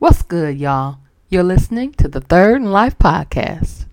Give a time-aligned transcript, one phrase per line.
[0.00, 0.98] What's good, y'all?
[1.28, 3.84] You're listening to the Third and Life Podcast.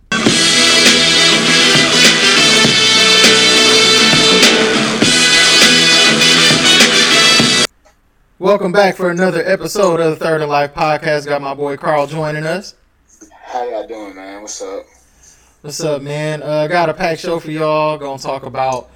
[8.39, 11.27] Welcome back for another episode of the Third and Life Podcast.
[11.27, 12.73] Got my boy Carl joining us.
[13.43, 14.41] How y'all doing, man?
[14.41, 14.83] What's up?
[15.61, 16.41] What's up, man?
[16.41, 17.99] Uh, got a packed show for y'all.
[17.99, 18.89] Gonna talk about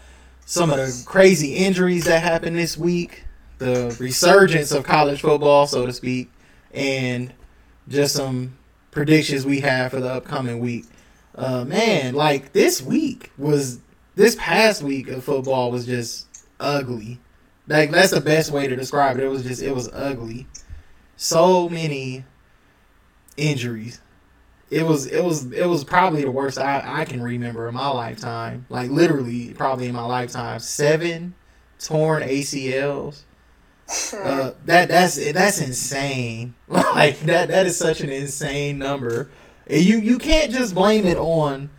[0.48, 3.26] some of the crazy injuries that happened this week,
[3.60, 6.32] the resurgence of college football, so to speak,
[6.76, 7.34] and
[7.88, 8.58] just some
[8.92, 10.86] predictions we have for the upcoming week.
[11.36, 13.80] Uh, man, like this week was
[14.16, 16.28] this past week of football was just
[16.60, 17.20] ugly.
[17.68, 19.24] Like that's the best way to describe it.
[19.24, 20.48] It was just it was ugly.
[21.18, 22.26] So many
[23.38, 24.02] injuries.
[24.70, 27.90] It was it was it was probably the worst I, I can remember in my
[27.90, 28.66] lifetime.
[28.70, 30.60] Like literally probably in my lifetime.
[30.60, 31.36] Seven
[31.80, 33.24] torn ACLs.
[34.14, 36.56] Uh, that that's that's insane.
[36.68, 39.30] Like that that is such an insane number.
[39.68, 41.70] And you you can't just blame it on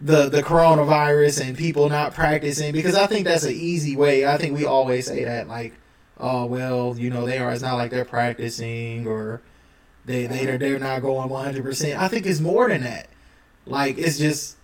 [0.00, 4.26] the the coronavirus and people not practicing because I think that's an easy way.
[4.26, 5.74] I think we always say that like,
[6.18, 7.52] oh well, you know they are.
[7.52, 9.40] It's not like they're practicing or
[10.04, 12.00] they they they're, they're not going one hundred percent.
[12.00, 13.08] I think it's more than that.
[13.66, 14.56] Like it's just.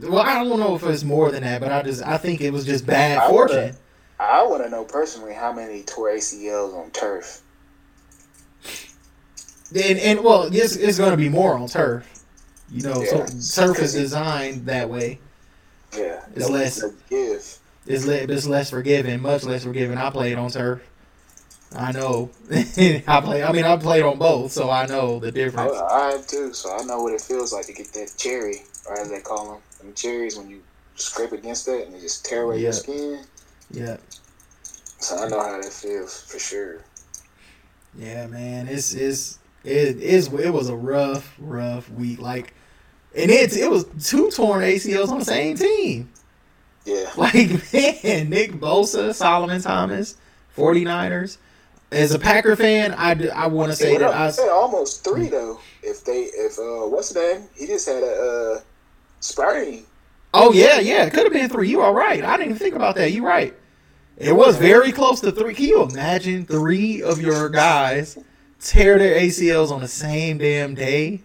[0.00, 2.52] Well, I don't know if it's more than that, but I just I think it
[2.52, 3.76] was just bad I fortune.
[4.18, 7.42] I want to know personally how many tore ACLs on turf.
[9.74, 12.06] And, and well, it's, it's going to be more on turf.
[12.70, 13.26] You know, Yeah.
[13.26, 15.20] so turf is designed that way.
[15.96, 16.82] Yeah, It's less.
[17.10, 19.96] It's, le- it's less forgiving, much less forgiving.
[19.96, 20.82] I played on turf.
[21.74, 22.30] I know.
[22.50, 23.42] I play.
[23.44, 25.72] I mean, I played on both, so I know the I, difference.
[25.74, 28.62] Oh, I have too, so I know what it feels like to get that cherry,
[28.86, 30.62] or as they call them, them cherries when you
[30.96, 32.62] scrape against that and they just tear away Yeah.
[32.64, 33.24] your skin.
[33.70, 33.98] Yeah,
[34.98, 36.84] So I know how that feels for sure.
[37.94, 38.68] yeah, man.
[38.68, 42.20] It's it's it is it was a rough, rough week.
[42.20, 42.54] Like,
[43.16, 46.10] and it's it was two torn ACLs on the same team.
[46.84, 47.34] Yeah, Like,
[47.72, 50.16] man, Nick Bosa, Solomon Thomas,
[50.56, 51.38] 49ers.
[51.92, 54.30] As a Packer fan, I, d- I want to say that I.
[54.30, 55.60] hey, almost three though.
[55.82, 57.48] If they, if uh, what's the name?
[57.56, 58.60] He just had a uh,
[59.20, 59.86] sprain.
[60.34, 61.68] Oh, oh yeah, yeah, it could have been three.
[61.68, 62.24] You are right.
[62.24, 63.12] I didn't even think about that.
[63.12, 63.54] You're right.
[64.16, 65.54] It was very close to three.
[65.54, 68.18] Can you imagine three of your guys
[68.60, 71.22] tear their ACLs on the same damn day?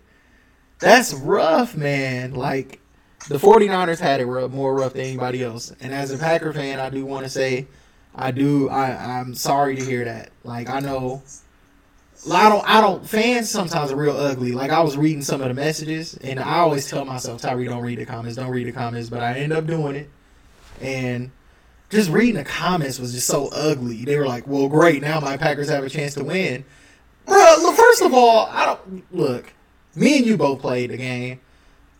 [0.80, 2.34] That's rough, man.
[2.34, 2.82] Like
[3.30, 5.74] the 49ers had it rough, more rough than anybody else.
[5.80, 7.68] And as a Packer fan, I do want to say
[8.14, 10.32] I do I I'm sorry to hear that.
[10.44, 11.24] Like I know
[12.30, 14.52] I don't I don't fans sometimes are real ugly.
[14.52, 17.82] Like I was reading some of the messages and I always tell myself, Tyree, don't
[17.82, 20.10] read the comments, don't read the comments, but I end up doing it.
[20.82, 21.32] And
[21.90, 24.06] just reading the comments was just so ugly.
[24.06, 26.64] They were like, Well great, now my Packers have a chance to win.
[27.26, 29.54] Bro, first of all, I don't look,
[29.96, 31.40] me and you both played the game.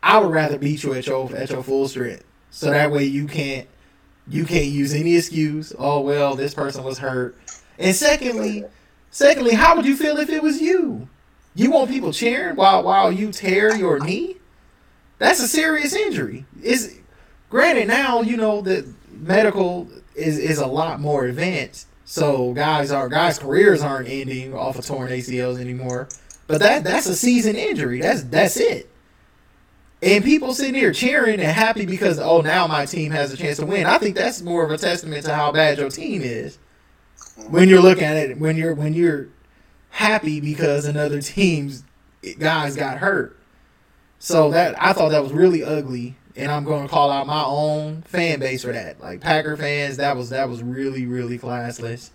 [0.04, 2.24] I would rather beat you at your at your full strength.
[2.52, 3.68] So that way you can't
[4.28, 5.74] you can't use any excuse.
[5.78, 7.36] Oh well, this person was hurt.
[7.80, 8.66] And secondly,
[9.12, 11.08] secondly, how would you feel if it was you?
[11.54, 14.38] You want people cheering while while you tear your knee?
[15.20, 16.46] That's a serious injury.
[16.64, 16.98] Is
[17.50, 21.88] granted now you know that medical is is a lot more advanced.
[22.06, 26.08] So guys are guys careers aren't ending off of torn ACLs anymore.
[26.48, 28.02] But that that's a season injury.
[28.02, 28.90] That's that's it.
[30.02, 33.58] And people sitting here cheering and happy because oh now my team has a chance
[33.58, 33.86] to win.
[33.86, 36.58] I think that's more of a testament to how bad your team is.
[37.50, 39.28] When you're looking at it, when you're when you're
[39.90, 41.84] happy because another team's
[42.40, 43.38] guys got hurt.
[44.20, 47.44] So that I thought that was really ugly, and I'm going to call out my
[47.44, 49.02] own fan base for that.
[49.02, 52.12] Like Packer fans, that was that was really really classless.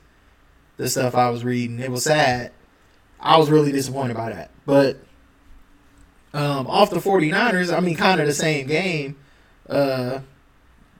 [0.77, 2.53] The stuff I was reading, it was sad.
[3.19, 4.99] I was really disappointed by that, but
[6.37, 9.17] um, off the 49ers, I mean, kind of the same game.
[9.69, 10.21] Uh,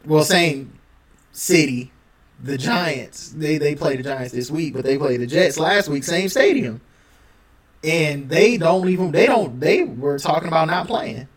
[0.07, 0.79] well, same
[1.31, 1.93] city.
[2.43, 3.31] The Giants.
[3.31, 6.29] They they play the Giants this week, but they played the Jets last week, same
[6.29, 6.81] stadium.
[7.83, 11.29] And they don't even they don't they were talking about not playing.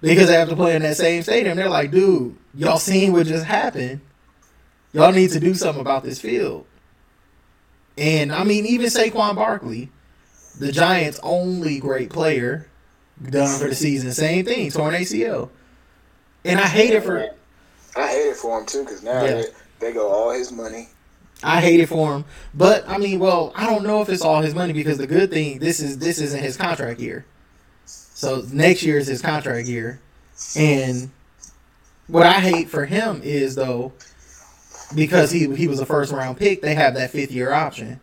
[0.00, 1.56] Because they have to play in that same stadium.
[1.56, 4.00] They're like, dude, y'all seen what just happened.
[4.92, 6.66] Y'all need to do something about this field.
[7.96, 9.90] And I mean, even Saquon Barkley,
[10.58, 12.68] the Giants' only great player,
[13.22, 14.12] done for the season.
[14.12, 15.50] Same thing, torn ACL.
[16.44, 17.30] And I hate it for
[17.96, 19.44] I hate it for him too, because now Yeah.
[19.80, 20.88] They go all his money.
[21.42, 22.24] I hate it for him.
[22.54, 25.30] But I mean, well, I don't know if it's all his money because the good
[25.30, 27.26] thing this is this isn't his contract year.
[27.84, 30.00] So next year is his contract year.
[30.56, 31.10] And
[32.06, 33.92] what I hate for him is though
[34.94, 38.00] because he he was a first round pick, they have that fifth year option.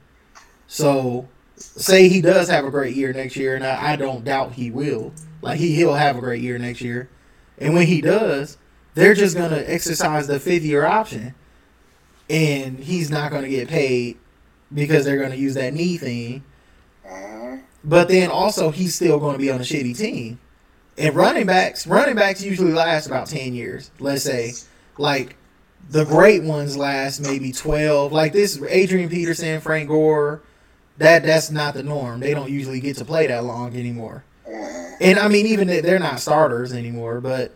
[0.68, 4.54] So say he does have a great year next year, and I, I don't doubt
[4.54, 5.14] he will.
[5.42, 7.10] Like he he'll have a great year next year,
[7.58, 8.58] and when he does,
[8.94, 11.34] they're just gonna exercise the fifth year option,
[12.32, 14.18] and he's not gonna get paid
[14.74, 16.44] because they're gonna use that knee thing.
[17.06, 17.58] Uh-huh.
[17.84, 20.40] But then also he's still going to be on a shitty team.
[20.98, 23.92] And running backs, running backs usually last about ten years.
[24.00, 24.54] Let's say,
[24.98, 25.36] like
[25.90, 28.12] the great ones last maybe twelve.
[28.12, 30.42] Like this, Adrian Peterson, Frank Gore.
[30.98, 32.20] That that's not the norm.
[32.20, 34.24] They don't usually get to play that long anymore.
[34.46, 34.96] Uh-huh.
[35.02, 37.20] And I mean, even they're not starters anymore.
[37.20, 37.54] But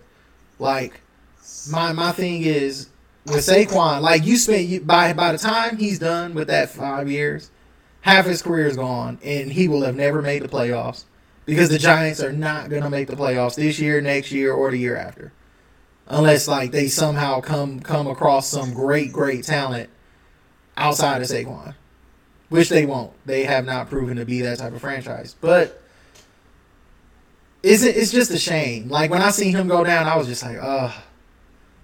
[0.58, 1.02] like,
[1.70, 2.90] my my thing is
[3.26, 4.02] with Saquon.
[4.02, 7.52] Like you spent by by the time he's done with that five years,
[8.02, 11.06] half his career is gone, and he will have never made the playoffs
[11.46, 14.72] because the Giants are not going to make the playoffs this year, next year, or
[14.72, 15.32] the year after,
[16.08, 19.90] unless like they somehow come come across some great great talent
[20.78, 21.76] outside of Saquon,
[22.50, 23.14] which they won't.
[23.26, 25.82] They have not proven to be that type of franchise, but.
[27.64, 27.98] Is it?
[27.98, 28.90] It's just a shame.
[28.90, 30.94] Like when I seen him go down, I was just like, ugh.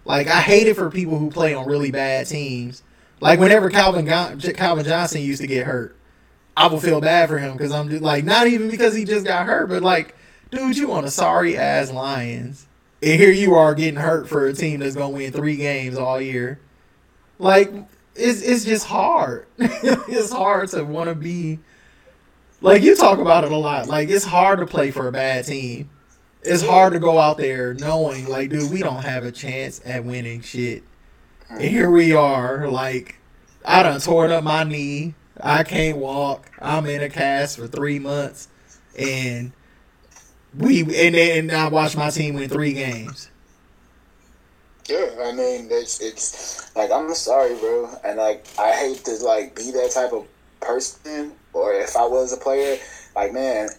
[0.05, 2.83] Like I hate it for people who play on really bad teams.
[3.19, 5.95] Like whenever Calvin Calvin Johnson used to get hurt,
[6.57, 9.25] I would feel bad for him because I'm just, like not even because he just
[9.25, 10.15] got hurt, but like,
[10.49, 12.65] dude, you on a sorry ass Lions,
[13.01, 16.19] and here you are getting hurt for a team that's gonna win three games all
[16.19, 16.59] year.
[17.37, 17.71] Like
[18.15, 19.45] it's it's just hard.
[19.57, 21.59] it's hard to want to be.
[22.59, 23.87] Like you talk about it a lot.
[23.87, 25.89] Like it's hard to play for a bad team.
[26.43, 30.03] It's hard to go out there knowing, like, dude, we don't have a chance at
[30.03, 30.83] winning shit.
[31.49, 33.19] And here we are, like,
[33.63, 35.13] I done torn up my knee.
[35.39, 36.49] I can't walk.
[36.59, 38.47] I'm in a cast for three months,
[38.97, 39.51] and
[40.57, 43.29] we and then I watched my team win three games.
[44.87, 49.55] Yeah, I mean, it's it's like I'm sorry, bro, and like I hate to like
[49.55, 50.27] be that type of
[50.59, 52.77] person, or if I was a player,
[53.15, 53.69] like man,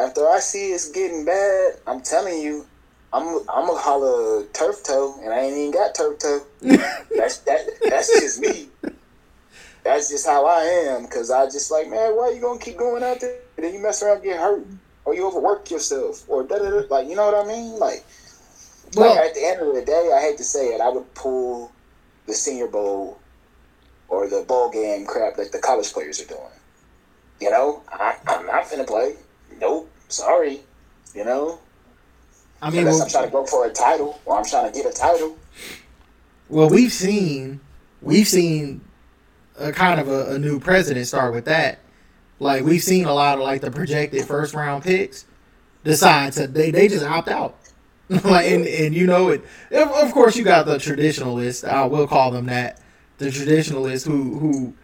[0.00, 2.66] after I see it's getting bad, I'm telling you,
[3.12, 6.40] I'm I'm gonna holler turf toe, and I ain't even got turf toe.
[7.16, 8.68] that's that that's just me.
[9.84, 13.02] That's just how I am, cause I just like man, why you gonna keep going
[13.02, 13.38] out there?
[13.56, 14.64] And then you mess around, get hurt,
[15.04, 16.82] or you overwork yourself, or da da da.
[16.88, 17.78] Like you know what I mean?
[17.78, 18.04] Like,
[18.94, 21.12] Well- like at the end of the day, I hate to say it, I would
[21.14, 21.72] pull
[22.26, 23.18] the Senior Bowl
[24.08, 26.40] or the bowl game crap that the college players are doing.
[27.40, 29.14] You know, I, I'm not finna play.
[29.60, 30.60] Nope, sorry.
[31.14, 31.58] You know,
[32.62, 34.78] I mean, unless well, I'm trying to go for a title or I'm trying to
[34.78, 35.36] get a title.
[36.48, 37.60] well we've seen
[38.02, 38.80] we've seen
[39.58, 41.80] a kind of a, a new president start with that.
[42.38, 45.26] Like we've seen a lot of like the projected first round picks
[45.84, 47.56] decide to they they just opt out.
[48.08, 52.06] like and, and you know it of of course you got the traditionalists, I will
[52.06, 52.80] call them that.
[53.18, 54.74] The traditionalists who who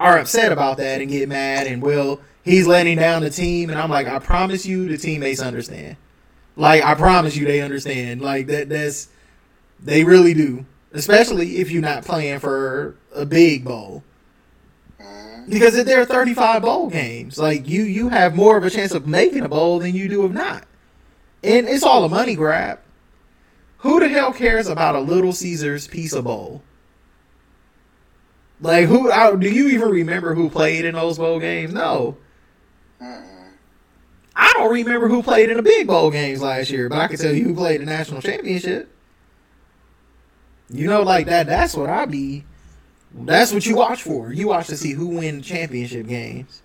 [0.00, 3.78] are upset about that and get mad and will he's letting down the team and
[3.78, 5.96] I'm like, I promise you the teammates understand.
[6.54, 8.22] Like I promise you they understand.
[8.22, 9.08] Like that that's
[9.78, 10.64] they really do.
[10.92, 14.02] Especially if you're not playing for a big bowl.
[14.98, 15.50] Mhm.
[15.50, 18.92] Because if there are 35 bowl games, like you you have more of a chance
[18.92, 20.64] of making a bowl than you do of not.
[21.42, 22.78] And it's all a money grab.
[23.78, 26.62] Who the hell cares about a Little Caesars pizza bowl?
[28.60, 31.74] Like who I, do you even remember who played in those bowl games?
[31.74, 32.16] No.
[33.00, 33.50] Mm-mm.
[34.34, 37.16] I don't remember who played in the big bowl games last year, but I can
[37.16, 38.90] tell you who played the national championship.
[40.68, 41.46] You know, like that.
[41.46, 42.44] That's what I be.
[43.14, 44.32] That's what you watch for.
[44.32, 46.62] You watch to see who win championship games.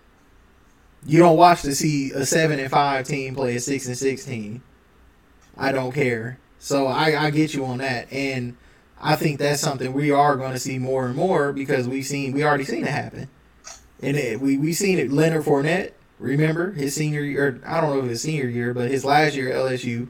[1.05, 4.25] You don't watch to see a seven and five team play a six and six
[4.25, 4.63] team.
[5.57, 6.39] I don't care.
[6.59, 8.55] So I, I get you on that, and
[9.01, 12.33] I think that's something we are going to see more and more because we've seen
[12.33, 13.29] we already seen it happen,
[14.01, 15.11] and it, we we seen it.
[15.11, 17.59] Leonard Fournette, remember his senior year?
[17.65, 20.07] I don't know if his senior year, but his last year at LSU,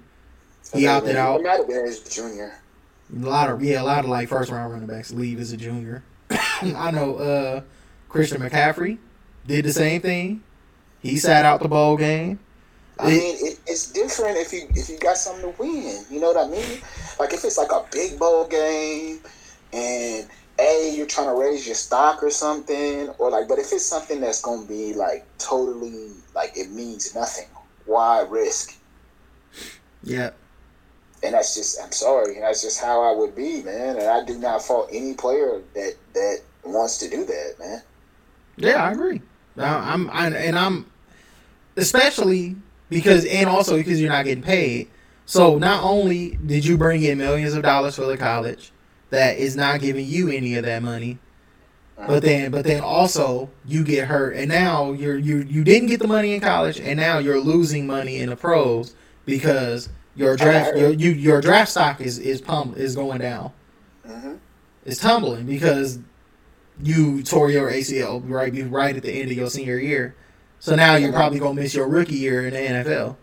[0.74, 1.40] he opted out.
[1.40, 2.60] It might have been his junior.
[3.16, 5.58] A lot of yeah, a lot of like first round running backs leave as a
[5.58, 6.04] junior.
[6.30, 7.62] I know uh
[8.10, 8.98] Christian McCaffrey
[9.48, 10.44] did the same thing.
[11.02, 12.40] He sat out the bowl game.
[13.00, 16.06] I mean, it, it's different if you if you got something to win.
[16.10, 16.82] You know what I mean?
[17.20, 19.20] Like if it's like a big bowl game,
[19.74, 20.28] and
[20.62, 24.22] a you're trying to raise your stock or something, or like, but if it's something
[24.22, 27.48] that's gonna be like totally like it means nothing,
[27.86, 28.78] why risk?
[30.04, 30.32] Yeah.
[31.24, 33.98] And that's just I'm sorry, and that's just how I would be, man.
[33.98, 37.82] And I do not fault any player that that wants to do that, man.
[38.58, 39.22] Yeah, I agree.
[39.58, 40.86] I, I'm I, and I'm
[41.76, 42.56] especially
[42.90, 44.90] because and also because you're not getting paid.
[45.26, 48.71] So not only did you bring in millions of dollars for the college
[49.12, 51.22] that is not giving you any of that money,
[52.06, 56.02] But then, but then also you get hurt, and now you're you you didn't get
[56.02, 60.76] the money in college, and now you're losing money in the pros because your draft
[60.76, 63.54] your you, your draft stock is is pump is going down.
[64.06, 64.36] hmm
[64.84, 66.00] It's tumbling because
[66.78, 70.18] you tore your ACL right right at the end of your senior year.
[70.60, 73.18] So now you're probably gonna miss your rookie year in the NFL.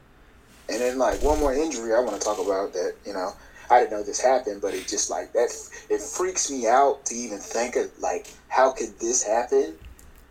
[0.68, 3.33] And then like one more injury I want to talk about that you know
[3.70, 5.50] I didn't know this happened, but it just like that
[5.90, 9.75] it freaks me out to even think of like how could this happen?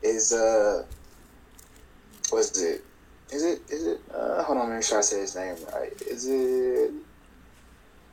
[0.01, 0.85] Is uh,
[2.29, 2.83] what's it?
[3.31, 4.01] Is it is it?
[4.13, 5.93] Uh, hold on, make sure I say his name right.
[6.01, 6.91] Is it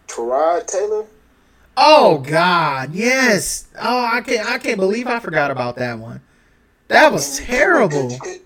[0.08, 1.06] Tyrod Taylor?
[1.76, 3.68] Oh God, yes.
[3.80, 6.20] Oh, I can't I can't believe I forgot about that one.
[6.88, 8.20] That was terrible.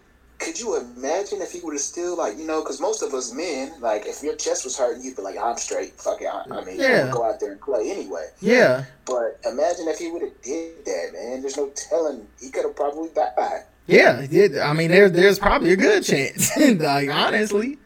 [0.49, 2.63] Could, you imagine if he would have still like you know?
[2.63, 5.57] Because most of us men, like if your chest was hurting, you'd be like, I'm
[5.57, 5.93] straight.
[6.01, 6.27] Fuck it.
[6.27, 7.11] I, I mean, Yeah.
[7.13, 8.29] Go out there and play anyway.
[8.41, 8.85] Yeah.
[9.07, 11.41] But imagine if he would have did that, man.
[11.41, 12.27] There's no telling.
[12.41, 13.65] He could have probably died.
[13.87, 16.55] Yeah, yeah, I mean, there's there's probably a good chance.
[16.59, 17.79] like honestly,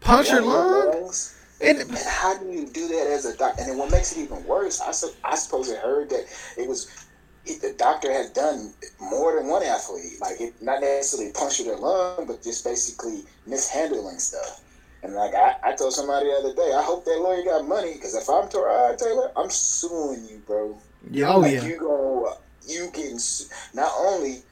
[0.00, 1.30] puncture Yeah, lungs.
[1.60, 3.62] And And how do you do that as a doctor?
[3.62, 6.24] And then what makes it even worse, I, sup- I suppose I heard that
[6.58, 7.04] it was it,
[7.46, 10.20] the doctor has done more than one athlete.
[10.20, 14.62] Like, it, not necessarily puncture their lung, but just basically mishandling stuff.
[15.02, 17.92] And like I, I told somebody the other day, I hope that lawyer got money
[17.92, 20.80] because if I'm Tyrod Taylor, I'm suing you, bro.
[21.10, 22.32] yeah, oh like yeah, you go,
[22.66, 24.44] you getting su- not only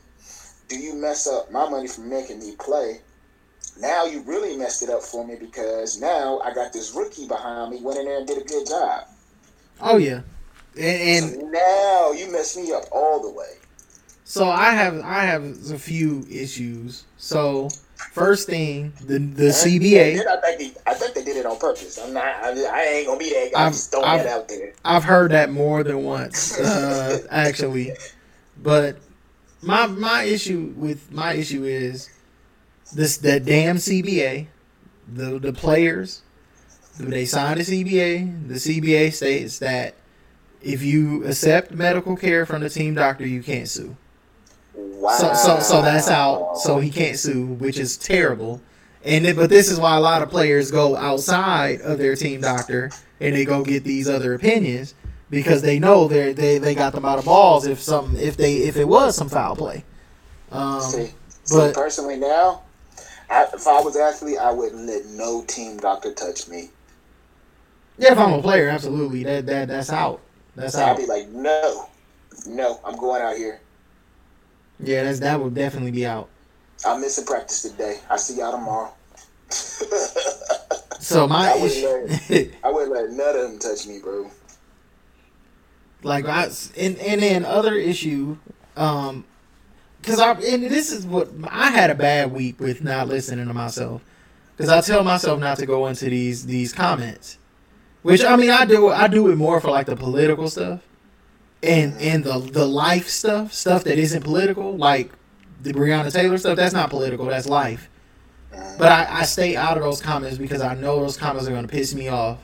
[0.69, 3.01] do you mess up my money from making me play,
[3.81, 7.71] now you really messed it up for me because now I got this rookie behind
[7.73, 9.05] me went in there and did a good job.
[9.81, 10.21] oh yeah.
[10.79, 13.57] And, and now you messed me up all the way.
[14.25, 17.05] so I have I have a few issues.
[17.19, 17.69] So
[18.13, 20.27] first thing, the the CBA.
[20.27, 21.99] I think they, I think they did it on purpose.
[21.99, 22.25] I'm not.
[22.25, 23.51] I, I ain't gonna be that.
[23.57, 24.73] I'm I've- just throwing I've- that out there.
[24.85, 27.93] I've heard that more than once, uh, actually.
[28.63, 28.97] But
[29.61, 32.09] my my issue with my issue is
[32.95, 34.47] this that damn CBA,
[35.13, 36.23] the the players,
[36.99, 38.49] they signed a CBA.
[38.49, 39.95] The CBA states that
[40.63, 43.97] if you accept medical care from the team doctor, you can't sue.
[44.75, 45.11] Wow.
[45.19, 46.57] So so so that's out.
[46.59, 48.61] So he can't sue, which is terrible.
[49.05, 52.41] And then, but this is why a lot of players go outside of their team
[52.41, 52.91] doctor
[53.21, 54.95] and they go get these other opinions
[55.31, 58.59] because they know they they they got them out of balls if some if they
[58.59, 59.85] if it was some foul play.
[60.53, 61.07] Um, See,
[61.45, 62.63] see, but- personally now,
[63.31, 66.71] I, if I was athlete, I wouldn't let no team doctor touch me.
[67.99, 70.21] yeah, if I'm a player, absolutely that that that's out.
[70.55, 71.89] That's I'd be like, no,
[72.47, 73.61] no, I'm going out here.
[74.81, 76.29] Yeah, that's that will definitely be out.
[76.87, 78.01] I'm missing practice today.
[78.11, 78.93] I see y'all tomorrow.
[81.03, 82.53] So my I wouldn't issue.
[82.65, 84.31] I wouldn't let none of them touch me, bro.
[86.03, 88.37] like I and and then other issue,
[88.77, 89.25] um,
[90.01, 93.55] because I and this is what I had a bad week with not listening to
[93.55, 94.03] myself,
[94.57, 97.37] because I tell myself not to go into these these comments,
[98.03, 100.81] which I mean I do I do it more for like the political stuff,
[101.63, 105.13] and and the the life stuff stuff that isn't political like
[105.63, 107.89] the Breonna Taylor stuff that's not political that's life,
[108.51, 111.69] but I, I stay out of those comments because I know those comments are gonna
[111.69, 112.39] piss me off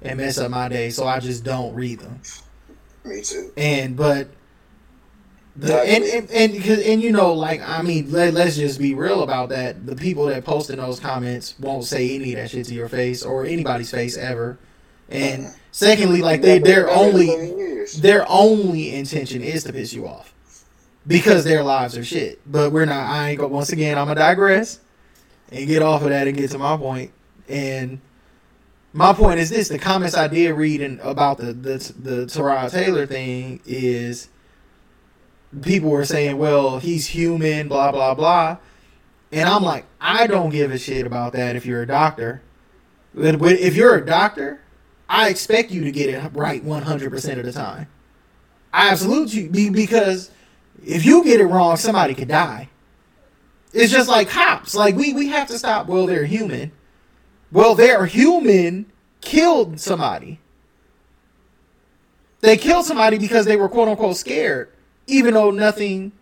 [0.00, 2.20] and mess up my day, so I just don't read them.
[3.04, 3.52] Me too.
[3.56, 4.28] and but
[5.54, 9.22] the and and and, and you know like I mean let, let's just be real
[9.22, 9.84] about that.
[9.84, 12.88] The people that post in those comments won't say any of that shit to your
[12.88, 14.58] face or anybody's face ever
[15.12, 20.32] and secondly like they their only their only intention is to piss you off
[21.06, 24.18] because their lives are shit but we're not I ain't go once again I'm gonna
[24.18, 24.80] digress
[25.50, 27.12] and get off of that and get to my point.
[27.48, 28.00] and
[28.92, 32.68] my point is this: the comments I did read in, about the the the Terrell
[32.68, 34.28] Taylor thing is
[35.62, 38.58] people were saying, "Well, he's human," blah blah blah,
[39.30, 41.56] and I'm like, I don't give a shit about that.
[41.56, 42.42] If you're a doctor,
[43.14, 44.60] if you're a doctor,
[45.12, 47.86] I expect you to get it right 100 percent of the time.
[48.72, 50.30] I absolute you be- because
[50.84, 52.70] if you get it wrong, somebody could die.
[53.74, 54.74] It's just like cops.
[54.74, 55.86] Like we we have to stop.
[55.86, 56.72] Well, they're human.
[57.52, 58.86] Well, they're human
[59.20, 60.40] killed somebody.
[62.40, 64.72] They killed somebody because they were quote unquote scared,
[65.06, 66.12] even though nothing,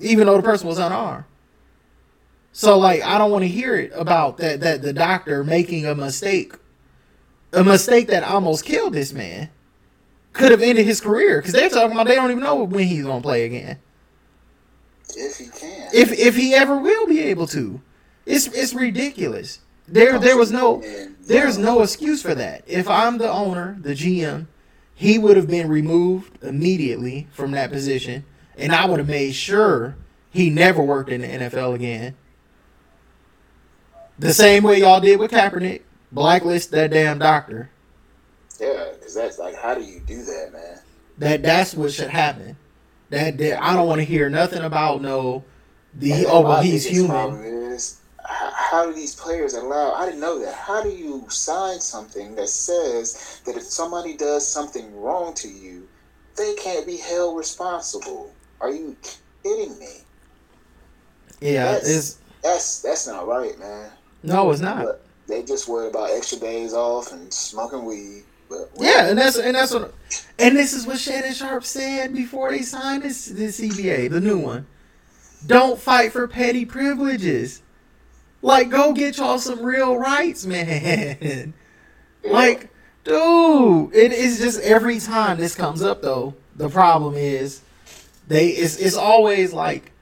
[0.00, 1.24] even though the person was unarmed.
[2.52, 5.94] So like I don't want to hear it about that that the doctor making a
[5.94, 6.54] mistake,
[7.52, 9.50] a mistake that almost killed this man,
[10.32, 13.04] could have ended his career because they're talking about they don't even know when he's
[13.04, 13.78] gonna play again
[15.16, 15.88] If he can.
[15.92, 17.80] if if he ever will be able to.
[18.26, 19.60] It's it's ridiculous.
[19.88, 20.82] There there was no
[21.22, 22.62] there's no excuse for that.
[22.66, 24.46] If I'm the owner, the GM,
[24.94, 28.24] he would have been removed immediately from that position
[28.56, 29.96] and I would have made sure
[30.30, 32.14] he never worked in the NFL again.
[34.18, 35.80] The same way y'all did with Kaepernick,
[36.12, 37.70] blacklist that damn doctor.
[38.60, 40.78] Yeah, because that's like, how do you do that, man?
[41.18, 42.56] That that's what should happen.
[43.10, 45.44] That, that I don't want to hear nothing about no
[45.94, 47.42] the oh well he's human.
[47.44, 49.92] Is, how do these players allow?
[49.92, 50.54] I didn't know that.
[50.54, 55.88] How do you sign something that says that if somebody does something wrong to you,
[56.36, 58.32] they can't be held responsible?
[58.60, 58.96] Are you
[59.42, 60.04] kidding me?
[61.40, 63.90] Yeah, that's, it's that's that's not right, man.
[64.22, 64.84] No, it's not.
[64.84, 68.24] But they just worried about extra days off and smoking weed.
[68.48, 69.94] But yeah, and that's and that's what,
[70.38, 74.38] and this is what Shannon Sharpe said before they signed this this CBA, the new
[74.38, 74.66] one.
[75.46, 77.62] Don't fight for petty privileges.
[78.42, 81.54] Like, go get y'all some real rights, man.
[82.24, 82.70] like,
[83.04, 86.34] dude, it is just every time this comes up though.
[86.56, 87.62] The problem is
[88.26, 89.92] they it's it's always like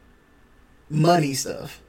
[0.88, 1.80] money stuff.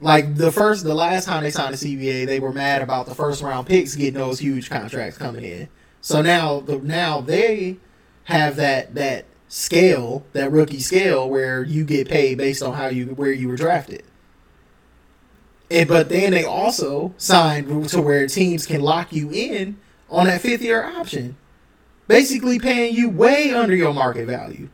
[0.00, 3.14] Like the first, the last time they signed a CBA, they were mad about the
[3.14, 5.68] first round picks getting those huge contracts coming in.
[6.00, 7.76] So now, the now they
[8.24, 13.06] have that that scale, that rookie scale, where you get paid based on how you
[13.06, 14.02] where you were drafted.
[15.70, 19.78] And but then they also signed to where teams can lock you in
[20.10, 21.36] on that fifth year option,
[22.08, 24.68] basically paying you way under your market value.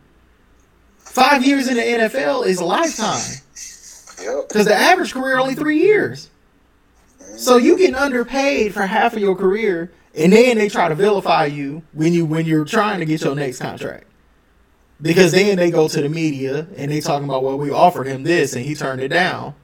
[0.98, 3.42] Five years in the NFL is a lifetime.
[4.48, 6.30] Because the average career only three years.
[7.36, 11.46] So you get underpaid for half of your career, and then they try to vilify
[11.46, 14.06] you when you when you're trying to get your next contract.
[15.00, 18.24] Because then they go to the media and they talking about well we offered him
[18.24, 19.54] this and he turned it down.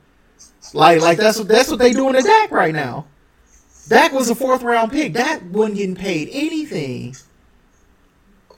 [0.73, 3.07] Like like that's what that's what they doing to Dak right now.
[3.89, 5.13] Dak was a fourth round pick.
[5.15, 7.17] Dak wasn't getting paid anything.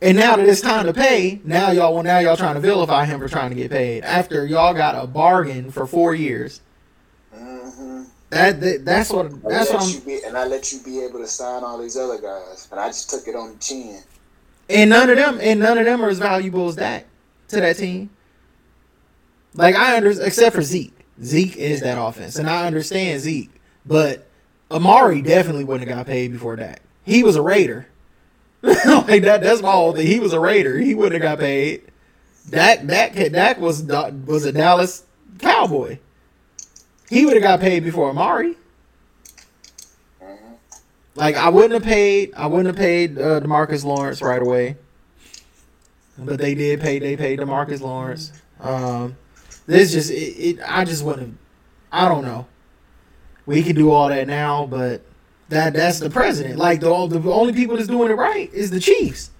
[0.03, 3.07] And now that it's time to pay, now y'all well, now y'all trying to vilify
[3.07, 6.61] him for trying to get paid after y'all got a bargain for four years.
[7.35, 8.03] Mm-hmm.
[8.31, 10.00] That, that, that's what that's what I'm.
[10.05, 12.89] Be, and I let you be able to sign all these other guys, and I
[12.89, 14.02] just took it on the chin.
[14.69, 17.06] And none of them, and none of them are as valuable as that
[17.49, 18.11] to that team.
[19.54, 20.93] Like I understand, except for Zeke.
[21.23, 23.50] Zeke is that offense, and I understand Zeke,
[23.87, 24.26] but
[24.71, 26.80] Amari definitely wouldn't have got paid before that.
[27.04, 27.87] He was a Raider.
[28.62, 29.40] like that.
[29.42, 30.06] That's my whole thing.
[30.06, 30.78] He was a Raider.
[30.78, 31.82] He wouldn't have got paid.
[32.49, 35.04] Dak Dak Dak was was a Dallas
[35.38, 35.99] Cowboy.
[37.08, 38.56] He would have got paid before Amari.
[41.14, 42.34] Like I wouldn't have paid.
[42.34, 44.76] I wouldn't have paid uh, Demarcus Lawrence right away.
[46.19, 46.99] But they did pay.
[46.99, 48.32] They paid Demarcus Lawrence.
[48.60, 49.16] Um,
[49.66, 50.58] this just it, it.
[50.66, 51.38] I just wouldn't.
[51.90, 52.47] I don't know.
[53.47, 55.02] We can do all that now, but
[55.49, 56.59] that that's the president.
[56.59, 59.30] Like the the only people that's doing it right is the Chiefs.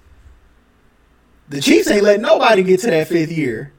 [1.49, 3.73] The Chiefs ain't letting nobody get to that fifth year.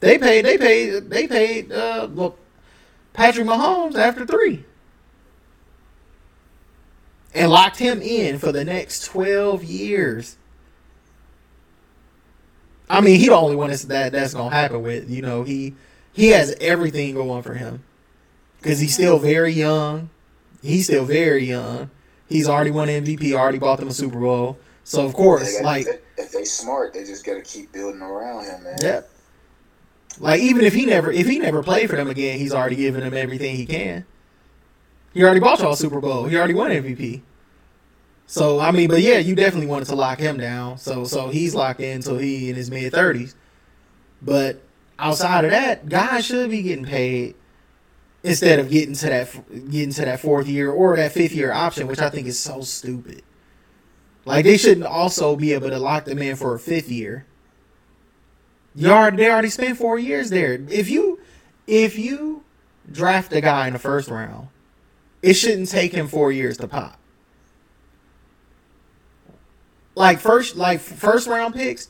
[0.00, 0.44] They paid.
[0.44, 1.10] They paid.
[1.10, 1.72] They paid.
[1.72, 2.38] Uh, look,
[3.12, 4.64] Patrick Mahomes after three,
[7.34, 10.36] and locked him in for the next twelve years.
[12.88, 15.10] I mean, he the only one that's that that's gonna happen with.
[15.10, 15.74] You know, he
[16.12, 17.82] he has everything going for him
[18.58, 20.10] because he's still very young
[20.62, 21.90] he's still very young.
[22.28, 24.58] He's already won MVP, already bought them a Super Bowl.
[24.84, 28.62] So of course, gotta, like if they smart, they just gotta keep building around him,
[28.64, 28.76] man.
[28.82, 29.00] Yeah.
[30.18, 33.02] Like even if he never if he never played for them again, he's already given
[33.02, 34.04] them everything he can.
[35.12, 36.26] He already bought y'all Super Bowl.
[36.26, 37.22] He already won MVP.
[38.26, 40.78] So I mean, but yeah, you definitely wanted to lock him down.
[40.78, 43.34] So so he's locked in until he in his mid thirties.
[44.22, 44.62] But
[44.98, 47.34] outside of that, guys should be getting paid
[48.22, 49.32] instead of getting to that
[49.70, 52.60] getting to that fourth year or that fifth year option, which I think is so
[52.60, 53.22] stupid.
[54.24, 57.26] Like they shouldn't also be able to lock them in for a fifth year.
[58.74, 60.54] You they already spent four years there.
[60.68, 61.20] If you
[61.66, 62.44] if you
[62.90, 64.48] draft a guy in the first round,
[65.22, 66.98] it shouldn't take him four years to pop.
[69.94, 71.88] Like first like first round picks,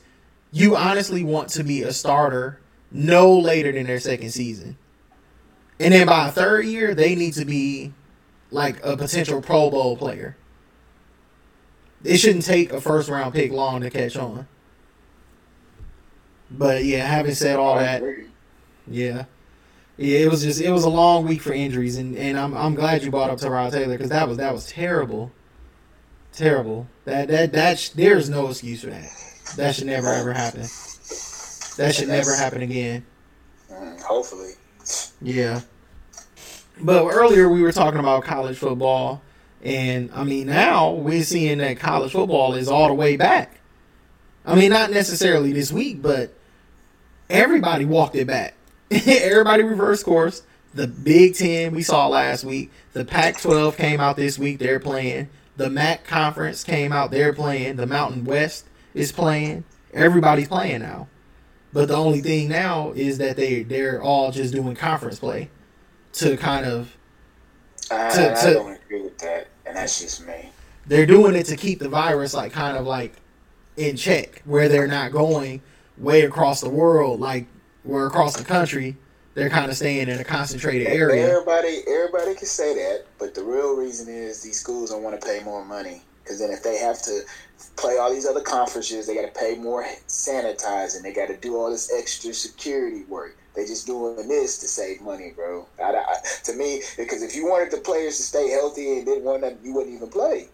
[0.51, 2.59] you honestly want to be a starter
[2.91, 4.77] no later than their second season.
[5.81, 7.93] And then by third year, they need to be
[8.51, 10.37] like a potential Pro Bowl player.
[12.03, 14.47] It shouldn't take a first round pick long to catch on.
[16.49, 18.03] But yeah, having said all that,
[18.87, 19.25] yeah,
[19.97, 22.75] yeah, it was just it was a long week for injuries, and, and I'm I'm
[22.75, 25.31] glad you brought up Tyrod Taylor because that was that was terrible,
[26.33, 26.87] terrible.
[27.05, 29.09] That that that sh- there's no excuse for that.
[29.55, 30.63] That should never ever happen.
[31.77, 33.05] That should never happen again.
[34.03, 34.53] Hopefully.
[35.21, 35.61] Yeah.
[36.79, 39.21] But earlier we were talking about college football,
[39.63, 43.61] and I mean now we're seeing that college football is all the way back.
[44.45, 46.33] I mean, not necessarily this week, but
[47.29, 48.55] everybody walked it back.
[48.91, 50.43] everybody reversed course.
[50.73, 52.71] The Big Ten we saw last week.
[52.93, 54.59] The Pac-12 came out this week.
[54.59, 55.29] They're playing.
[55.57, 57.11] The MAC conference came out.
[57.11, 57.75] They're playing.
[57.75, 59.63] The Mountain West is playing.
[59.93, 61.07] Everybody's playing now.
[61.73, 65.49] But the only thing now is that they they're all just doing conference play
[66.13, 66.95] to kind of
[67.89, 70.49] I, To- I to- don't agree with that, and that's just me.
[70.87, 73.13] they're doing it to keep the virus like kind of like
[73.77, 75.61] in check where they're not going
[75.97, 77.45] way across the world like
[77.85, 78.97] we're across the country
[79.33, 83.43] they're kind of staying in a concentrated area Everybody, everybody can say that, but the
[83.43, 86.01] real reason is these schools don't want to pay more money.
[86.31, 87.23] Because then, if they have to
[87.75, 91.01] play all these other conferences, they got to pay more sanitizing.
[91.01, 93.37] They got to do all this extra security work.
[93.53, 95.67] They just doing this to save money, bro.
[95.77, 96.15] I, I,
[96.45, 99.57] to me, because if you wanted the players to stay healthy and didn't want them,
[99.61, 100.47] you wouldn't even play.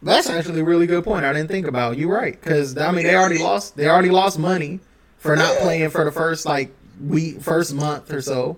[0.00, 3.04] that's actually a really good point i didn't think about you're right because i mean
[3.04, 4.78] they already lost they already lost money
[5.18, 6.72] for not playing for the first like
[7.06, 8.56] week first month or so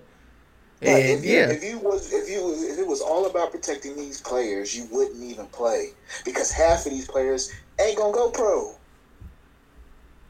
[0.80, 1.50] Like, and if, you- yeah.
[1.50, 4.86] if you was if you was- if it was all about protecting these players, you
[4.92, 5.90] wouldn't even play.
[6.24, 8.74] Because half of these players ain't gonna go pro.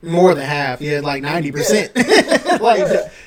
[0.03, 0.81] more than half.
[0.81, 1.95] Yeah like 90%
[2.61, 2.81] like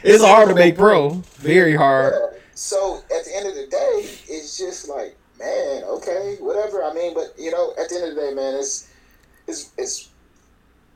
[0.04, 1.10] it's hard to make pro.
[1.38, 2.14] very hard.
[2.14, 2.38] Yeah.
[2.56, 6.84] So at the end of the day, it's just like, man, okay, whatever.
[6.84, 8.88] I mean, but you know, at the end of the day, man, it's
[9.48, 10.10] it's it's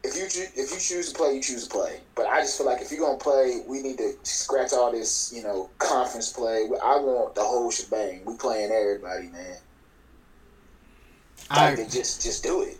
[0.05, 1.99] if you if you choose to play, you choose to play.
[2.15, 5.31] But I just feel like if you're gonna play, we need to scratch all this,
[5.35, 6.69] you know, conference play.
[6.83, 8.23] I want the whole shebang.
[8.25, 9.57] We playing everybody, man.
[11.49, 12.77] I, then just just do it.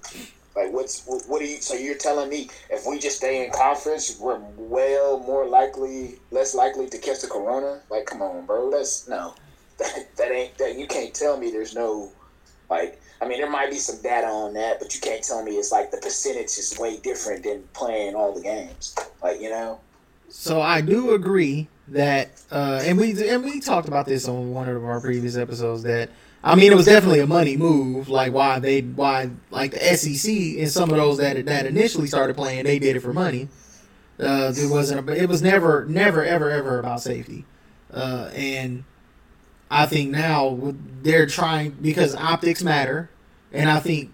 [0.55, 1.57] Like what's what, what are you?
[1.57, 6.55] So you're telling me if we just stay in conference, we're well more likely, less
[6.55, 7.81] likely to catch the corona?
[7.89, 8.71] Like, come on, bro.
[8.71, 9.35] That's no.
[9.77, 10.77] That that ain't that.
[10.77, 12.13] You can't tell me there's no
[12.69, 13.01] like.
[13.21, 15.71] I mean, there might be some data on that, but you can't tell me it's
[15.71, 18.93] like the percentage is way different than playing all the games.
[19.23, 19.79] Like you know.
[20.27, 24.67] So I do agree that, uh, and we and we talked about this on one
[24.67, 25.83] of our previous episodes.
[25.83, 26.09] That
[26.43, 28.09] I mean, it was definitely a money move.
[28.09, 32.35] Like why they why like the SEC and some of those that that initially started
[32.35, 33.49] playing, they did it for money.
[34.19, 35.09] Uh, it wasn't.
[35.09, 37.45] It was never, never, ever, ever about safety.
[37.91, 38.83] Uh, and
[39.75, 43.09] I think now they're trying because optics matter,
[43.51, 44.13] and I think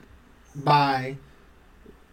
[0.56, 1.18] by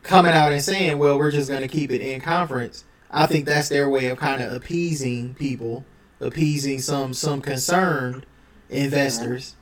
[0.02, 3.46] coming out and saying, "Well, we're just going to keep it in conference." I think
[3.46, 5.86] that's their way of kind of appeasing people,
[6.20, 8.26] appeasing some some concerned
[8.68, 9.54] investors,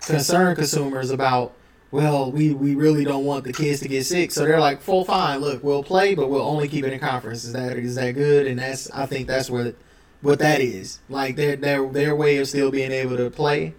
[0.00, 1.52] concerned consumers about.
[1.90, 5.04] Well, we, we really don't want the kids to get sick, so they're like, "Full
[5.04, 8.12] fine, look, we'll play, but we'll only keep it in conference." Is that is that
[8.12, 8.46] good?
[8.46, 9.74] And that's I think that's what
[10.20, 11.00] what that is.
[11.08, 13.74] Like their their their way of still being able to play,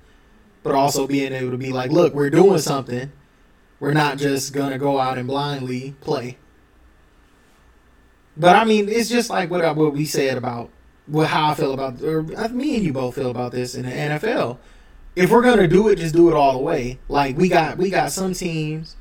[0.64, 3.12] but also being able to be like, "Look, we're doing something.
[3.80, 6.38] We're not just gonna go out and blindly play."
[8.38, 10.70] But I mean, it's just like what I- what we said about
[11.08, 13.86] what how I feel about, or uh, me and you both feel about this in
[13.86, 14.58] the NFL.
[15.16, 17.00] If we're gonna do it, just do it all the way.
[17.10, 18.96] Like we got we got some teams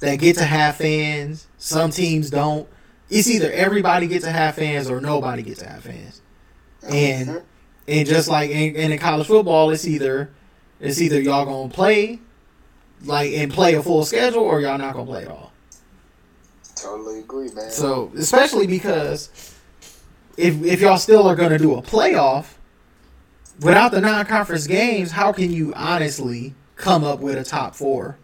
[0.00, 2.68] that get to have fans, some teams don't.
[3.10, 6.20] It's either everybody gets to have fans or nobody gets to have fans.
[6.88, 7.42] And
[7.86, 10.30] and just like and in college football, it's either
[10.80, 12.20] it's either y'all gonna play
[13.04, 15.52] like and play a full schedule or y'all not gonna play at all.
[16.76, 17.70] Totally agree, man.
[17.70, 19.30] So especially because
[20.36, 22.54] if if y'all still are gonna do a playoff
[23.60, 28.18] without the non-conference games, how can you honestly come up with a top four?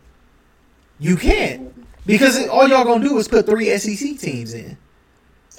[0.98, 1.72] You can't
[2.06, 4.76] because all y'all gonna do is put three SEC teams in.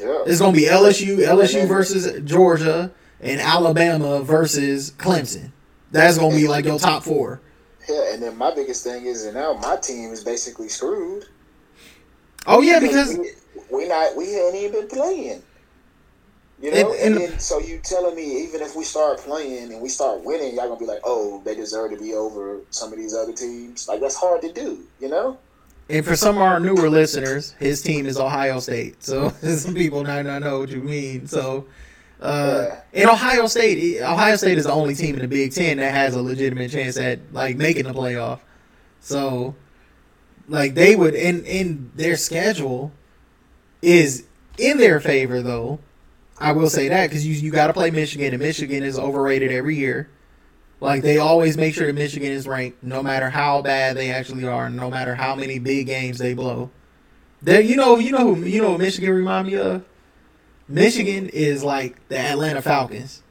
[0.01, 0.23] Yeah.
[0.25, 5.51] It's gonna be LSU, LSU versus Georgia, and Alabama versus Clemson.
[5.91, 7.39] That's gonna be like your top four.
[7.89, 11.25] Yeah, and then my biggest thing is that now my team is basically screwed.
[12.47, 13.31] Oh yeah, because we,
[13.71, 15.43] we not we hadn't even been playing.
[16.61, 19.71] You And- know, and- and, then, so you telling me even if we start playing
[19.73, 22.91] and we start winning, y'all gonna be like, oh, they deserve to be over some
[22.93, 23.87] of these other teams.
[23.87, 25.37] Like that's hard to do, you know.
[25.89, 29.03] And for some of our newer listeners, his team is Ohio State.
[29.03, 31.27] So some people might not know what you mean.
[31.27, 31.67] So.
[32.21, 35.91] Uh, in Ohio State, Ohio State is the only team in the Big Ten that
[35.91, 38.41] has a legitimate chance at like making the playoff.
[38.99, 39.55] So,
[40.47, 42.91] like they would, in in their schedule
[43.81, 44.25] is
[44.59, 45.79] in their favor though.
[46.39, 49.51] I will say that because you you got to play Michigan, and Michigan is overrated
[49.51, 50.09] every year.
[50.81, 54.47] Like they always make sure that Michigan is ranked, no matter how bad they actually
[54.47, 56.71] are, no matter how many big games they blow.
[57.43, 59.85] There, you know, you know, who you know, Michigan remind me of.
[60.67, 63.21] Michigan is like the Atlanta Falcons.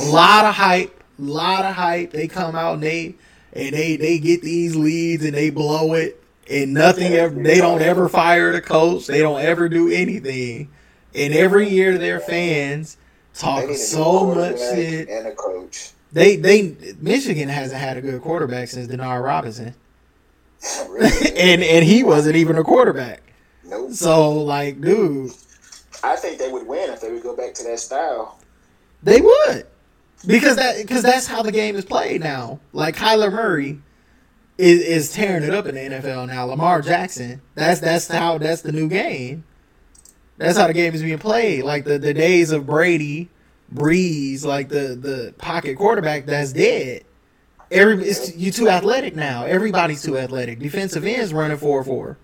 [0.00, 2.10] A lot of hype, lot of hype.
[2.10, 3.14] They come out and they
[3.54, 7.34] and they they get these leads and they blow it, and nothing ever.
[7.42, 9.06] They don't ever fire the coach.
[9.06, 10.70] They don't ever do anything.
[11.14, 12.98] And every year their fans
[13.32, 15.08] talk so much shit.
[15.08, 15.92] And a coach.
[16.16, 19.74] They they Michigan hasn't had a good quarterback since Denard Robinson,
[21.36, 23.20] and and he wasn't even a quarterback.
[23.66, 23.92] Nope.
[23.92, 25.32] So like, dude,
[26.02, 28.38] I think they would win if they would go back to that style.
[29.02, 29.66] they would
[30.26, 32.60] because that because that's how the game is played now.
[32.72, 33.82] Like Kyler Murray
[34.56, 36.46] is is tearing it up in the NFL now.
[36.46, 39.44] Lamar Jackson, that's that's how that's the new game.
[40.38, 41.64] That's how the game is being played.
[41.64, 43.28] Like the, the days of Brady,
[43.74, 47.04] Brees, like the the pocket quarterback that's dead.
[47.70, 49.44] Every it's, you too athletic now.
[49.44, 50.60] Everybody's too athletic.
[50.60, 52.18] Defensive ends running four four.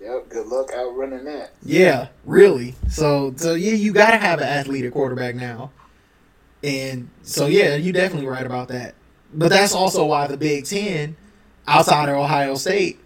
[0.00, 0.28] Yep.
[0.30, 1.52] Good luck outrunning that.
[1.62, 2.74] Yeah, really.
[2.88, 5.72] So so yeah, you gotta have an athlete at quarterback now.
[6.62, 8.94] And so yeah, you definitely right about that.
[9.32, 11.16] But that's also why the Big Ten,
[11.66, 12.98] outside of Ohio State,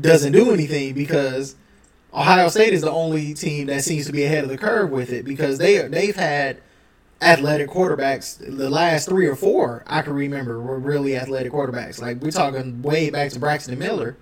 [0.00, 1.56] doesn't do anything because
[2.12, 5.12] Ohio State is the only team that seems to be ahead of the curve with
[5.12, 6.60] it because they they've had
[7.22, 8.38] athletic quarterbacks.
[8.38, 12.00] The last three or four I can remember were really athletic quarterbacks.
[12.00, 14.16] Like we're talking way back to Braxton Miller,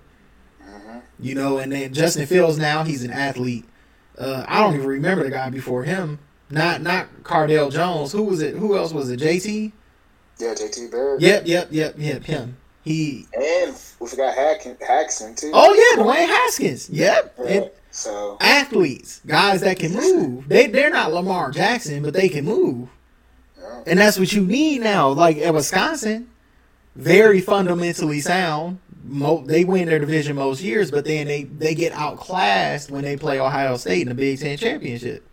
[1.19, 3.65] you know, and then Justin Fields now he's an athlete.
[4.17, 6.19] Uh, I don't even remember the guy before him.
[6.49, 8.11] Not not Cardale Jones.
[8.11, 8.55] Who was it?
[8.55, 9.19] Who else was it?
[9.19, 9.71] JT.
[10.39, 11.21] Yeah, JT Barrett.
[11.21, 12.23] Yep, yep, yep, yep.
[12.25, 12.57] Him.
[12.89, 13.27] He.
[13.33, 15.51] And we forgot Hack- Haxon too.
[15.53, 16.89] Oh yeah, Dwayne Haskins.
[16.89, 17.35] Yep.
[17.37, 20.49] Yeah, And so athletes, guys that can move.
[20.49, 22.89] They they're not Lamar Jackson, but they can move.
[23.59, 23.83] yeah.
[23.85, 25.09] And that's what you need now.
[25.09, 26.29] Like at Wisconsin,
[26.95, 28.79] very fundamentally sound.
[29.03, 33.15] Mo- they win their division most years, but then they, they get outclassed when they
[33.17, 35.23] play Ohio State in the Big Ten championship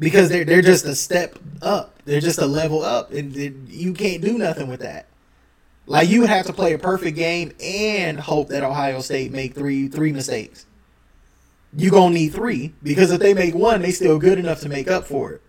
[0.00, 1.94] because they're they're just a step up.
[2.04, 3.32] They're just a level up, and
[3.68, 5.06] you can't do nothing with that.
[5.86, 9.54] Like you would have to play a perfect game and hope that Ohio State make
[9.54, 10.66] three three mistakes.
[11.76, 14.88] You gonna need three because if they make one, they still good enough to make
[14.88, 15.42] up for it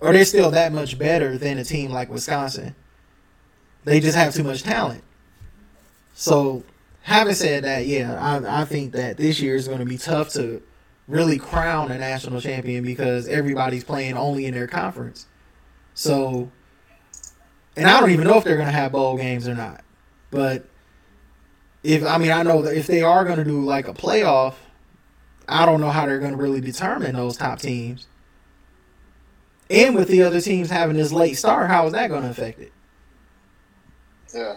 [0.00, 2.74] or they're still that much better than a team like Wisconsin.
[3.84, 5.02] They just have too much talent.
[6.14, 6.64] So,
[7.02, 10.32] having said that, yeah, I, I think that this year is going to be tough
[10.34, 10.62] to
[11.06, 15.26] really crown a national champion because everybody's playing only in their conference.
[15.94, 16.50] So,
[17.78, 19.84] and I don't even know if they're going to have bowl games or not.
[20.32, 20.66] But
[21.84, 24.54] if I mean, I know that if they are going to do like a playoff,
[25.48, 28.08] I don't know how they're going to really determine those top teams.
[29.70, 32.58] And with the other teams having this late start, how is that going to affect
[32.58, 32.72] it?
[34.34, 34.56] Yeah.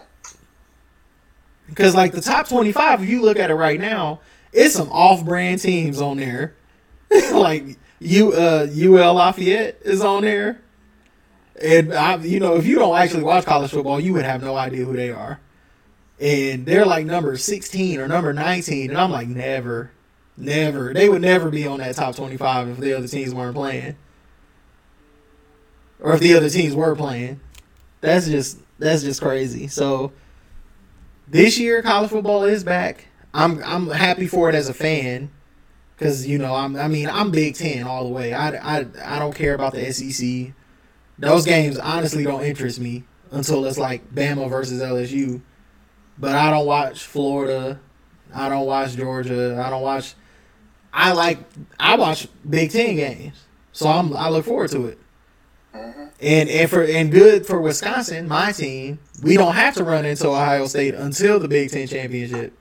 [1.68, 4.20] Because like the top twenty-five, if you look at it right now,
[4.52, 6.56] it's some off-brand teams on there.
[7.32, 10.60] like you, uh, UL Lafayette is on there,
[11.60, 14.56] and I, you know, if you don't actually watch college football, you would have no
[14.56, 15.40] idea who they are.
[16.20, 19.90] And they're like number sixteen or number nineteen, and I'm like, never,
[20.36, 20.94] never.
[20.94, 23.96] They would never be on that top twenty-five if the other teams weren't playing,
[26.00, 27.40] or if the other teams were playing.
[28.00, 29.66] That's just that's just crazy.
[29.68, 30.12] So
[31.26, 33.06] this year college football is back.
[33.34, 35.30] I'm I'm happy for it as a fan
[35.96, 38.32] because you know I'm I mean I'm Big Ten all the way.
[38.32, 40.52] I, I I don't care about the SEC.
[41.22, 45.40] Those games honestly don't interest me until it's like Bama versus LSU.
[46.18, 47.78] But I don't watch Florida.
[48.34, 49.62] I don't watch Georgia.
[49.64, 50.14] I don't watch.
[50.92, 51.38] I like
[51.78, 53.36] I watch Big Ten games,
[53.70, 54.98] so I'm I look forward to it.
[55.72, 56.04] Mm-hmm.
[56.20, 60.26] And and for and good for Wisconsin, my team, we don't have to run into
[60.28, 62.52] Ohio State until the Big Ten championship.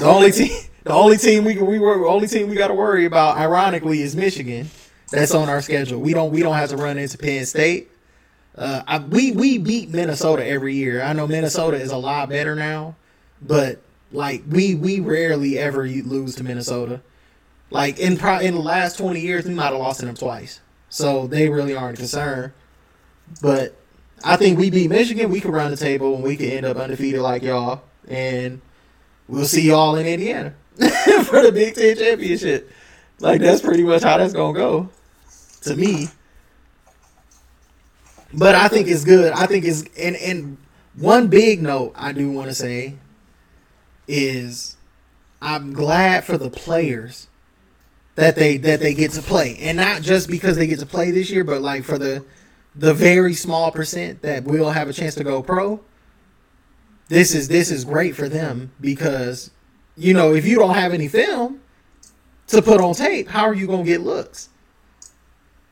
[0.00, 3.04] The only team, the only team we we were only team we got to worry
[3.04, 4.68] about, ironically, is Michigan.
[5.10, 6.00] That's on our schedule.
[6.00, 7.90] We don't we don't have to run into Penn State.
[8.56, 11.02] Uh, I, we we beat Minnesota every year.
[11.02, 12.94] I know Minnesota is a lot better now,
[13.42, 13.80] but
[14.12, 17.00] like we we rarely ever lose to Minnesota.
[17.70, 20.60] Like in pro, in the last twenty years, we might have lost to them twice.
[20.88, 22.52] So they really aren't concerned.
[23.40, 23.76] But
[24.24, 25.30] I think we beat Michigan.
[25.30, 27.82] We can run the table and we can end up undefeated like y'all.
[28.08, 28.60] And
[29.28, 32.70] we'll see y'all in Indiana for the Big Ten championship.
[33.20, 34.90] Like that's pretty much how that's gonna go.
[35.62, 36.08] To me.
[38.32, 39.32] But I think it's good.
[39.32, 40.56] I think it's and and
[40.94, 42.94] one big note I do want to say
[44.06, 44.76] is
[45.42, 47.28] I'm glad for the players
[48.16, 51.10] that they that they get to play, and not just because they get to play
[51.10, 52.24] this year, but like for the
[52.74, 55.80] the very small percent that will have a chance to go pro.
[57.08, 59.50] This is this is great for them because
[59.96, 61.60] you know if you don't have any film
[62.48, 64.48] to put on tape, how are you gonna get looks?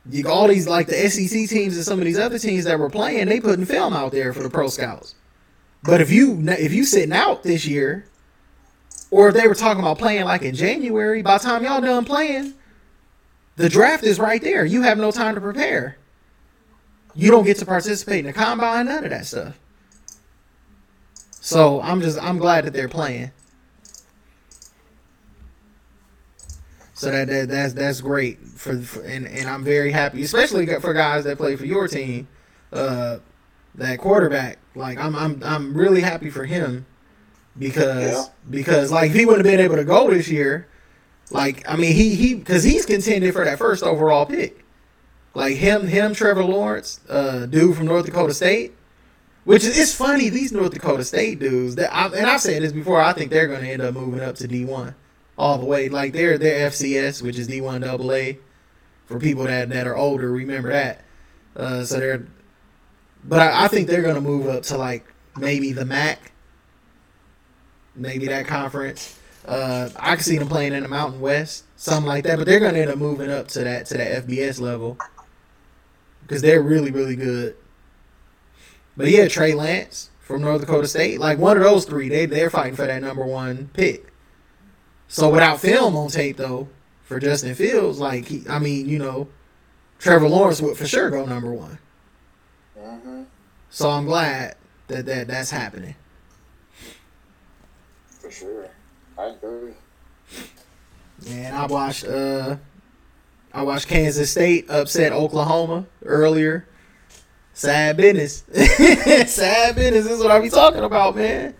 [0.09, 2.89] You all these like the SEC teams and some of these other teams that were
[2.89, 5.15] playing, they putting film out there for the pro scouts.
[5.83, 8.05] But if you if you sitting out this year,
[9.11, 12.05] or if they were talking about playing like in January, by the time y'all done
[12.05, 12.53] playing,
[13.55, 14.65] the draft is right there.
[14.65, 15.97] You have no time to prepare.
[17.15, 19.59] You don't get to participate in the combine, none of that stuff.
[21.41, 23.31] So I'm just I'm glad that they're playing.
[26.99, 30.93] So that, that that's that's great for, for and, and I'm very happy, especially for
[30.93, 32.27] guys that play for your team.
[32.73, 33.19] Uh,
[33.75, 36.85] that quarterback, like I'm I'm I'm really happy for him
[37.57, 38.25] because yeah.
[38.49, 40.67] because like if he wouldn't have been able to go this year,
[41.31, 44.65] like I mean he he because he's contended for that first overall pick.
[45.33, 48.73] Like him him Trevor Lawrence, uh, dude from North Dakota State.
[49.45, 52.73] Which is it's funny these North Dakota State dudes that I, and I've said this
[52.73, 52.99] before.
[52.99, 54.95] I think they're going to end up moving up to D one
[55.39, 55.89] all the way.
[55.89, 58.37] Like they're they're FCS, which is D one double A.
[59.05, 61.03] For people that that are older, remember that.
[61.55, 62.27] Uh, so they're,
[63.23, 66.31] but I, I think they're gonna move up to like maybe the MAC,
[67.95, 69.17] maybe that conference.
[69.47, 72.37] Uh, I can see them playing in the Mountain West, something like that.
[72.37, 74.97] But they're gonna end up moving up to that to that FBS level
[76.21, 77.55] because they're really really good.
[78.95, 82.51] But yeah, Trey Lance from North Dakota State, like one of those three, they they're
[82.51, 84.08] fighting for that number one pick.
[85.09, 86.69] So without film on tape though,
[87.03, 89.27] for Justin Fields, like he, I mean, you know,
[89.97, 91.79] Trevor Lawrence would for sure go number one.
[92.79, 93.23] Mm-hmm.
[93.71, 94.55] So I'm glad
[94.87, 95.95] that that that's happening.
[98.07, 98.69] For sure,
[99.17, 99.73] I agree.
[101.27, 102.57] And I watched uh,
[103.51, 106.67] I watched Kansas State upset Oklahoma earlier.
[107.53, 108.43] Sad business.
[109.33, 111.55] Sad business is what I be talking about, man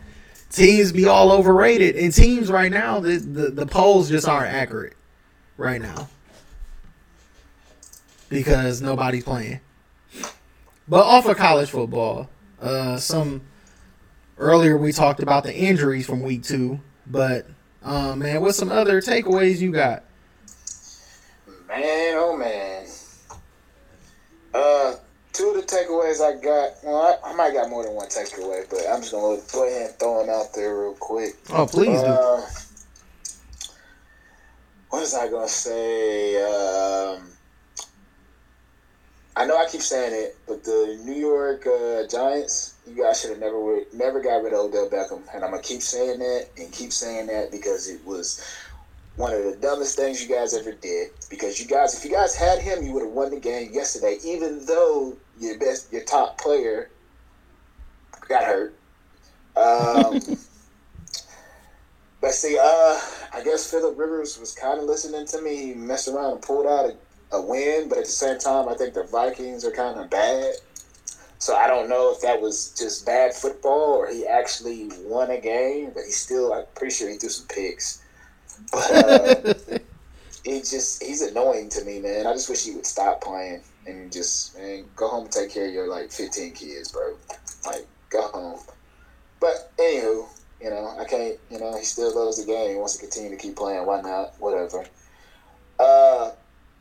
[0.49, 4.95] teams be all overrated, and teams right now the, the the polls just aren't accurate
[5.57, 6.09] right now
[8.29, 9.59] because nobody's playing.
[10.87, 12.29] But off of college football,
[12.61, 13.41] uh, some
[14.37, 17.45] earlier we talked about the injuries from week two, but
[17.83, 20.03] um, man, what's some other takeaways you got?
[21.67, 22.87] Man, oh man.
[24.51, 24.95] Uh,
[25.39, 26.71] two of the takeaways I got.
[26.83, 29.89] Well, I, I, might got more than one takeaway, but I'm just gonna go ahead
[29.89, 31.35] and throw them out there real quick.
[31.51, 33.71] Oh, please uh, do.
[34.89, 36.35] What was I gonna say?
[36.41, 37.29] Um,
[39.37, 43.29] I know I keep saying it, but the New York uh, Giants, you guys should
[43.29, 46.69] have never never got rid of Odell Beckham, and I'm gonna keep saying that and
[46.73, 48.43] keep saying that because it was
[49.19, 51.09] one of the dumbest things you guys ever did.
[51.29, 54.17] Because you guys, if you guys had him, you would have won the game yesterday,
[54.23, 56.89] even though your best, your top player
[58.29, 58.73] got hurt.
[59.57, 60.21] Um,
[62.21, 62.99] but see, uh,
[63.33, 65.57] I guess Philip Rivers was kind of listening to me.
[65.57, 68.75] He messed around and pulled out a, a win, but at the same time, I
[68.75, 70.53] think the Vikings are kind of bad.
[71.39, 75.41] So I don't know if that was just bad football or he actually won a
[75.41, 78.01] game, but he still, I'm pretty sure he threw some picks.
[78.71, 79.83] But
[80.43, 82.27] he just he's annoying to me, man.
[82.27, 85.67] I just wish he would stop playing and just man go home and take care
[85.67, 87.15] of your like fifteen kids, bro.
[87.65, 88.59] Like go home.
[89.39, 90.27] But anywho,
[90.61, 91.37] you know I can't.
[91.49, 92.71] You know he still loves the game.
[92.71, 93.85] He wants to continue to keep playing.
[93.85, 94.33] Why not?
[94.39, 94.85] Whatever.
[95.79, 96.31] Uh,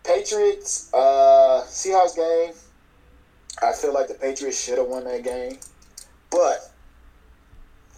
[0.04, 2.54] Patriots, uh, Seahawks game.
[3.62, 5.58] I feel like the Patriots should have won that game,
[6.30, 6.72] but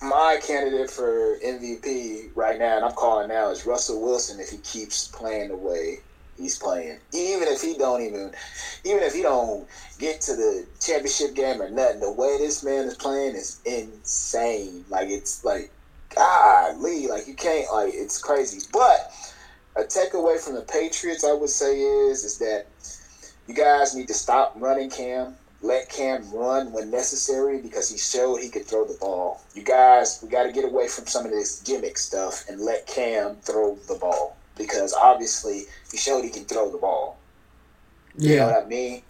[0.02, 4.58] my candidate for MVP right now, and I'm calling now, is Russell Wilson if he
[4.58, 5.98] keeps playing the way
[6.38, 6.98] he's playing.
[7.12, 8.32] Even if he don't even,
[8.84, 12.86] even if he don't get to the championship game or nothing, the way this man
[12.86, 14.84] is playing is insane.
[14.88, 15.70] Like it's like,
[16.14, 18.66] golly, like you can't like it's crazy.
[18.72, 19.12] But
[19.76, 22.66] a takeaway from the Patriots, I would say is is that
[23.46, 28.36] you guys need to stop running Cam let Cam run when necessary because he showed
[28.36, 29.42] he could throw the ball.
[29.54, 32.86] You guys, we got to get away from some of this gimmick stuff and let
[32.86, 37.18] Cam throw the ball because obviously he showed he can throw the ball.
[38.16, 38.30] Yeah.
[38.30, 39.02] You know what I mean?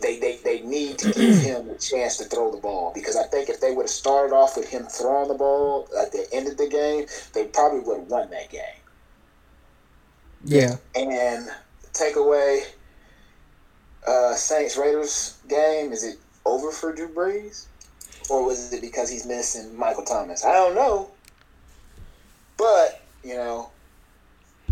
[0.00, 3.24] They, they, they need to give him a chance to throw the ball because I
[3.24, 6.48] think if they would have started off with him throwing the ball at the end
[6.48, 8.62] of the game, they probably would have won that game.
[10.44, 10.76] Yeah.
[10.94, 11.48] And
[11.92, 12.62] takeaway
[14.08, 15.92] uh, Saints Raiders game?
[15.92, 17.66] Is it over for Drew Brees,
[18.30, 20.44] or was it because he's missing Michael Thomas?
[20.44, 21.10] I don't know.
[22.56, 23.70] But you know,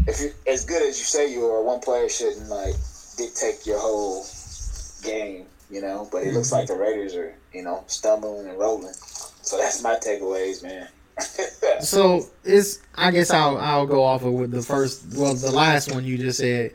[0.07, 2.75] if you're as good as you say you are, one player shouldn't like
[3.17, 4.25] dictate your whole
[5.03, 5.47] game.
[5.69, 8.95] You know, but it looks like the Raiders are you know stumbling and rolling.
[8.95, 10.89] So that's my takeaways, man.
[11.81, 15.93] so it's I guess I'll I'll go off of with the first well the last
[15.93, 16.75] one you just said,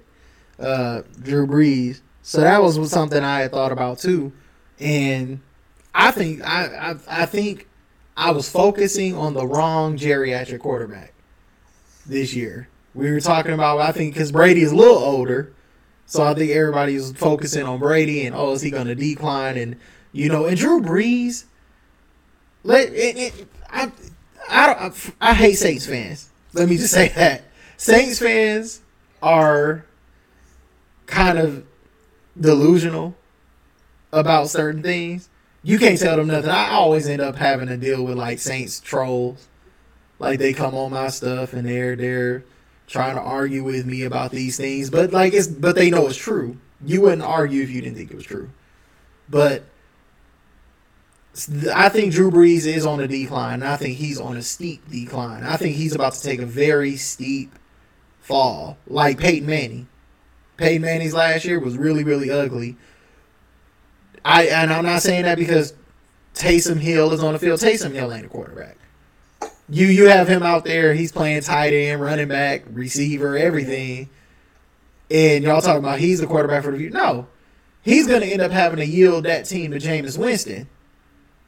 [0.59, 2.01] uh, Drew Brees.
[2.31, 4.31] So that was something I had thought about too,
[4.79, 5.41] and
[5.93, 7.67] I think I, I I think
[8.15, 11.13] I was focusing on the wrong geriatric quarterback.
[12.05, 12.69] this year.
[12.93, 15.53] We were talking about, I think, because Brady is a little older.
[16.05, 19.57] So I think everybody's focusing on Brady and, oh, is he going to decline?
[19.57, 19.77] And,
[20.13, 21.45] you know, and Drew Brees,
[22.63, 23.91] let it, it, I,
[24.49, 26.29] I, I, I hate Saints fans.
[26.53, 27.43] Let me just say that.
[27.77, 28.81] Saints fans
[29.21, 29.85] are
[31.07, 31.65] kind of
[32.39, 33.15] delusional
[34.11, 35.29] about certain things.
[35.63, 36.49] You can't tell them nothing.
[36.49, 39.47] I always end up having to deal with like Saints trolls.
[40.19, 42.43] Like they come on my stuff and they're they're
[42.87, 46.17] trying to argue with me about these things, but like it's but they know it's
[46.17, 46.57] true.
[46.83, 48.49] You wouldn't argue if you didn't think it was true.
[49.29, 49.63] But
[51.73, 53.63] I think Drew Brees is on a decline.
[53.63, 55.43] I think he's on a steep decline.
[55.43, 57.57] I think he's about to take a very steep
[58.19, 59.87] fall, like Peyton Manning.
[60.61, 62.77] Peyton Manning's last year was really, really ugly.
[64.23, 65.73] I and I'm not saying that because
[66.35, 67.59] Taysom Hill is on the field.
[67.59, 68.77] Taysom Hill ain't a quarterback.
[69.69, 70.93] You you have him out there.
[70.93, 74.09] He's playing tight end, running back, receiver, everything.
[75.09, 76.95] And y'all talking about he's the quarterback for the future.
[76.95, 77.27] No,
[77.81, 80.67] he's going to end up having to yield that team to Jameis Winston.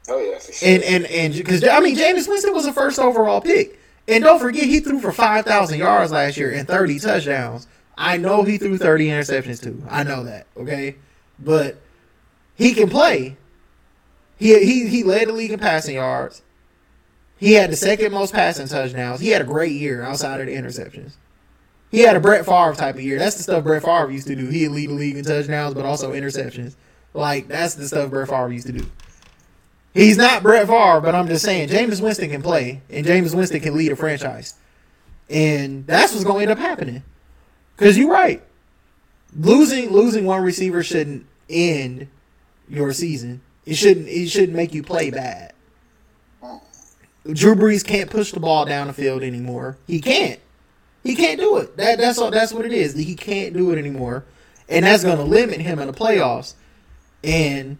[0.10, 0.70] Oh yeah, for sure.
[0.70, 4.40] And and and because I mean Jameis Winston was a first overall pick, and don't
[4.40, 7.68] forget he threw for five thousand yards last year and thirty touchdowns.
[7.98, 9.84] I know he threw thirty interceptions too.
[9.90, 10.48] I know that.
[10.58, 10.96] Okay,
[11.40, 11.78] but
[12.56, 13.38] he can play.
[14.38, 16.42] He he he led the league in passing yards.
[17.38, 19.20] He had the second most passing touchdowns.
[19.20, 21.14] He had a great year outside of the interceptions.
[21.92, 23.20] He had a Brett Favre type of year.
[23.20, 24.48] That's the stuff Brett Favre used to do.
[24.48, 26.76] He'd lead the league in touchdowns, but also interceptions.
[27.14, 28.86] Like that's the stuff Brett Favre used to do.
[29.94, 33.60] He's not Brett Favre, but I'm just saying Jameis Winston can play, and Jameis Winston
[33.60, 34.56] can lead a franchise,
[35.30, 37.04] and that's what's going to end up happening.
[37.76, 38.42] Because you're right,
[39.36, 42.08] losing losing one receiver shouldn't end
[42.68, 43.42] your season.
[43.66, 45.54] It shouldn't it shouldn't make you play bad.
[47.32, 49.78] Drew Brees can't push the ball down the field anymore.
[49.88, 50.40] He can't.
[51.04, 51.78] He can't do it.
[51.78, 52.32] That that's all.
[52.32, 52.96] That's what it is.
[52.96, 54.26] He can't do it anymore,
[54.68, 56.56] and that's going to limit him in the playoffs.
[57.24, 57.78] And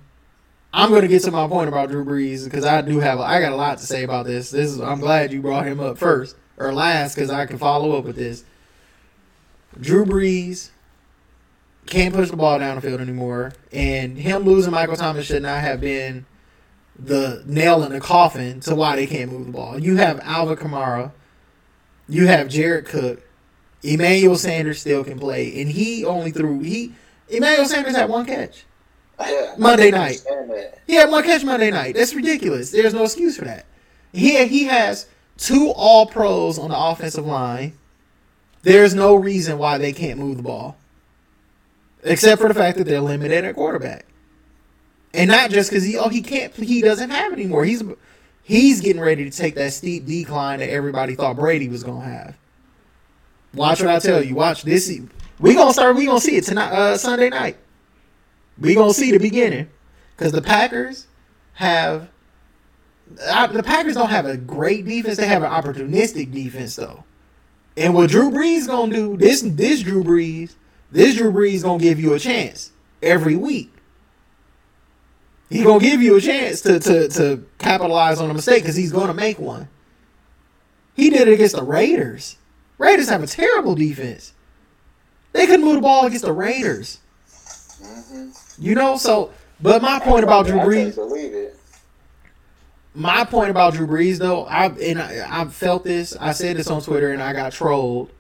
[0.74, 3.20] I'm going to get to my point about Drew Brees because I do have.
[3.20, 4.52] A, I got a lot to say about this.
[4.52, 4.80] This is.
[4.80, 8.16] I'm glad you brought him up first or last because I can follow up with
[8.16, 8.44] this.
[9.80, 10.70] Drew Brees
[11.86, 15.62] can't push the ball down the field anymore, and him losing Michael Thomas should not
[15.62, 16.26] have been
[16.98, 19.80] the nail in the coffin to why they can't move the ball.
[19.80, 21.12] You have Alvin Kamara,
[22.08, 23.22] you have Jared Cook,
[23.82, 26.94] Emmanuel Sanders still can play, and he only threw he
[27.30, 28.66] Emmanuel Sanders had one catch.
[29.20, 30.24] Yeah, Monday night.
[30.88, 31.96] He had one catch Monday night.
[31.96, 32.72] That's ridiculous.
[32.72, 33.66] There's no excuse for that.
[34.12, 35.08] He he has
[35.38, 37.78] two All Pros on the offensive line.
[38.64, 40.78] There's no reason why they can't move the ball,
[42.04, 44.06] except for the fact that they're limited at quarterback,
[45.14, 47.66] and not just because he oh he can't he doesn't have anymore.
[47.66, 47.84] He's
[48.42, 52.36] he's getting ready to take that steep decline that everybody thought Brady was gonna have.
[53.54, 54.34] Watch what I tell you.
[54.34, 54.92] Watch this.
[55.40, 55.96] We gonna start.
[55.98, 56.72] We gonna see it tonight.
[56.72, 57.58] Uh, Sunday night.
[58.58, 59.70] We gonna see the beginning
[60.16, 61.08] because the Packers
[61.54, 62.08] have
[63.22, 65.18] uh, the Packers don't have a great defense.
[65.18, 67.04] They have an opportunistic defense though.
[67.76, 69.18] And what Drew Brees gonna do?
[69.18, 70.56] This this Drew Brees,
[70.92, 72.72] this Drew Brees gonna give you a chance
[73.02, 73.74] every week.
[75.50, 78.92] He gonna give you a chance to to to capitalize on a mistake because he's
[78.92, 79.68] gonna make one.
[80.96, 82.38] He did it against the Raiders.
[82.78, 84.34] Raiders have a terrible defense.
[85.32, 87.00] They couldn't move the ball against the Raiders.
[87.82, 91.58] hmm You know, so but my point about Drew Brees, can't believe it.
[92.96, 96.16] My point about Drew Brees though, I and I, I felt this.
[96.20, 98.12] I said this on Twitter, and I got trolled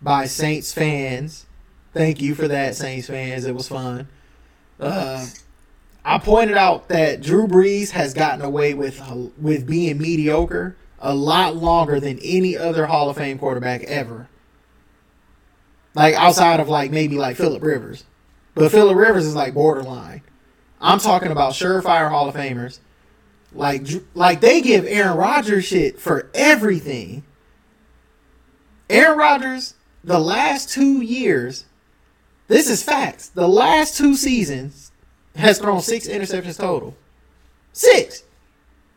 [0.00, 1.46] by Saints fans.
[1.92, 3.44] Thank you for that, Saints fans.
[3.44, 4.08] It was fun.
[4.80, 5.26] Uh,
[6.04, 9.00] I pointed out that Drew Brees has gotten away with
[9.38, 14.28] with being mediocre a lot longer than any other Hall of Fame quarterback ever.
[15.94, 18.04] Like outside of like maybe like Philip Rivers,
[18.54, 20.22] but Philip Rivers is like borderline.
[20.80, 22.78] I'm talking about surefire Hall of Famers.
[23.54, 27.24] Like, like they give Aaron Rodgers shit for everything.
[28.88, 29.74] Aaron Rodgers,
[30.04, 31.64] the last two years,
[32.48, 33.28] this is facts.
[33.28, 34.92] The last two seasons
[35.34, 36.96] has thrown six interceptions total.
[37.72, 38.24] Six.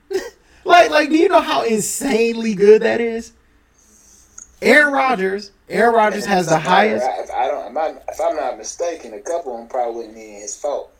[0.66, 3.34] like, like, do you know how insanely good that is?
[4.62, 5.52] Aaron Rodgers.
[5.70, 7.06] Aaron Rodgers has the highest.
[7.20, 10.16] If I don't, if I'm, if I'm not mistaken, a couple of them probably wouldn't
[10.16, 10.92] be his fault.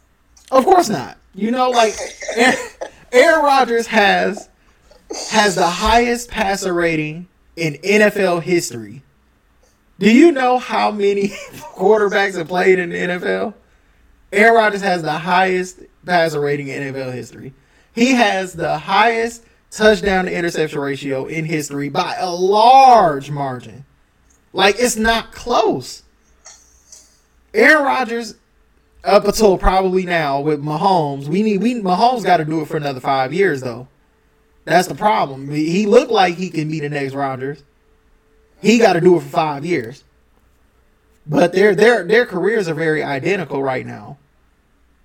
[0.52, 1.18] Of course not.
[1.34, 1.94] You know, like
[2.38, 2.58] Aaron,
[3.16, 4.50] Aaron Rodgers has
[5.30, 9.04] has the highest passer rating in NFL history.
[10.00, 11.30] Do you know how many
[11.78, 13.54] quarterbacks have played in the NFL?
[14.34, 17.54] Aaron Rodgers has the highest passer rating in NFL history.
[17.94, 23.86] He has the highest touchdown to interception ratio in history by a large margin.
[24.52, 26.04] Like it's not close.
[27.54, 28.36] Aaron Rodgers,
[29.06, 32.78] up until probably now with Mahomes, we need we Mahomes got to do it for
[32.78, 33.88] another five years though.
[34.66, 35.50] That's the problem.
[35.50, 37.64] He looked like he can be the next Rodgers.
[38.62, 40.04] He got to do it for five years.
[41.28, 44.18] But their their their careers are very identical right now.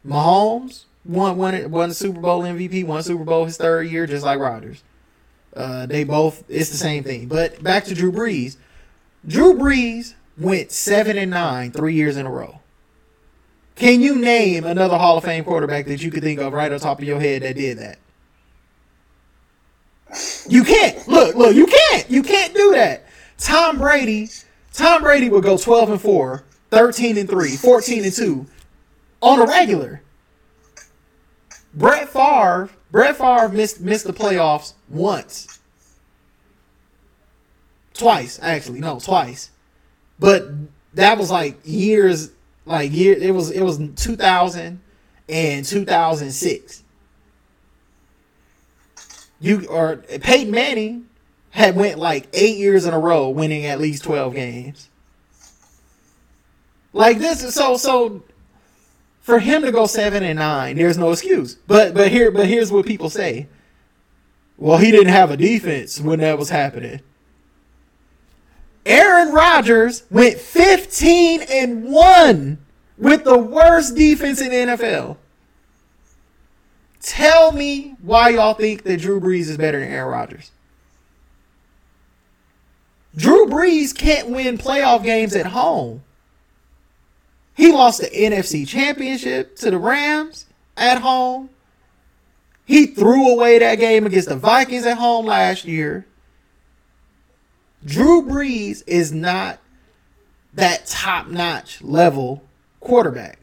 [0.07, 4.39] Mahomes won won won Super Bowl MVP, won Super Bowl his third year, just like
[4.39, 4.83] Rodgers.
[5.55, 7.27] Uh, they both it's the same thing.
[7.27, 8.57] But back to Drew Brees.
[9.27, 12.60] Drew Brees went seven and nine three years in a row.
[13.81, 16.79] Can you name another Hall of Fame quarterback that you could think of right on
[16.79, 17.99] top of your head that did that?
[20.47, 21.09] You can't.
[21.09, 22.11] Look, look, you can't.
[22.11, 23.07] You can't do that.
[23.39, 24.29] Tom Brady,
[24.75, 28.47] Tom Brady would go 12 and 4, 13 and 3, 14 and 2
[29.23, 30.03] on a regular.
[31.73, 35.59] Brett Favre, Brett Favre missed missed the playoffs once.
[37.95, 38.81] Twice, actually.
[38.81, 39.51] No, twice.
[40.19, 40.51] But
[40.93, 42.31] that was like years
[42.71, 44.81] like year it was it was 2000
[45.29, 46.85] and 2006.
[49.41, 51.09] You or Peyton Manning
[51.51, 54.89] had went like 8 years in a row winning at least 12 games.
[56.93, 58.23] Like this is so so
[59.21, 61.57] for him to go 7 and 9, there's no excuse.
[61.67, 63.49] But but here but here's what people say.
[64.59, 67.01] Well, he didn't have a defense when that was happening.
[68.87, 72.59] Aaron Rodgers went 15 and 1
[72.99, 75.17] with the worst defense in the NFL.
[77.01, 80.51] Tell me why y'all think that Drew Brees is better than Aaron Rodgers.
[83.17, 86.03] Drew Brees can't win playoff games at home.
[87.57, 91.51] He lost the NFC Championship to the Rams at home.
[92.65, 96.07] He threw away that game against the Vikings at home last year.
[97.85, 99.59] Drew Brees is not
[100.55, 102.43] that top notch level
[102.81, 103.39] quarterback.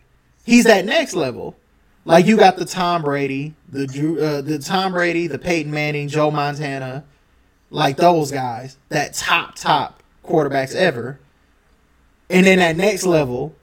[0.46, 1.56] He's that next level.
[2.06, 6.08] Like you got the Tom Brady, the Drew, uh, the Tom Brady, the Peyton Manning,
[6.08, 7.04] Joe Montana,
[7.70, 11.20] like those guys, that top top quarterbacks ever.
[12.30, 13.56] And then that next level,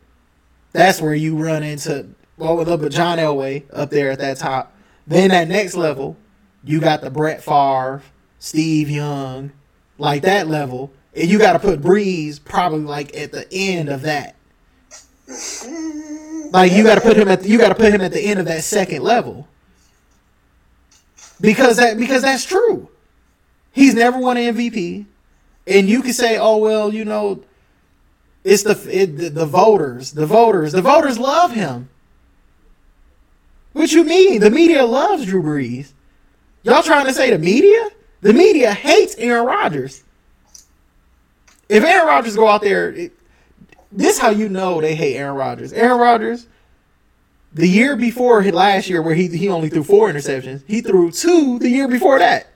[0.72, 4.74] that's where you run into well with John Elway up there at that top.
[5.06, 6.16] Then that next level,
[6.64, 8.02] you got the Brett Favre,
[8.38, 9.52] Steve Young,
[9.98, 14.02] like that level, and you got to put Brees probably like at the end of
[14.02, 14.36] that.
[16.50, 18.20] Like you got to put him at the, you got to put him at the
[18.20, 19.48] end of that second level.
[21.40, 22.88] Because that because that's true.
[23.72, 25.04] He's never won an MVP,
[25.66, 27.42] and you can say, "Oh well, you know,
[28.44, 31.88] it's the it, the, the voters, the voters, the voters love him."
[33.72, 34.40] What you mean?
[34.40, 35.92] The media loves Drew Brees.
[36.62, 37.90] Y'all trying to say the media?
[38.24, 40.02] The media hates Aaron Rodgers.
[41.68, 43.12] If Aaron Rodgers go out there, it,
[43.92, 45.74] this how you know they hate Aaron Rodgers.
[45.74, 46.46] Aaron Rodgers,
[47.52, 51.58] the year before last year, where he he only threw four interceptions, he threw two
[51.58, 52.46] the year before that.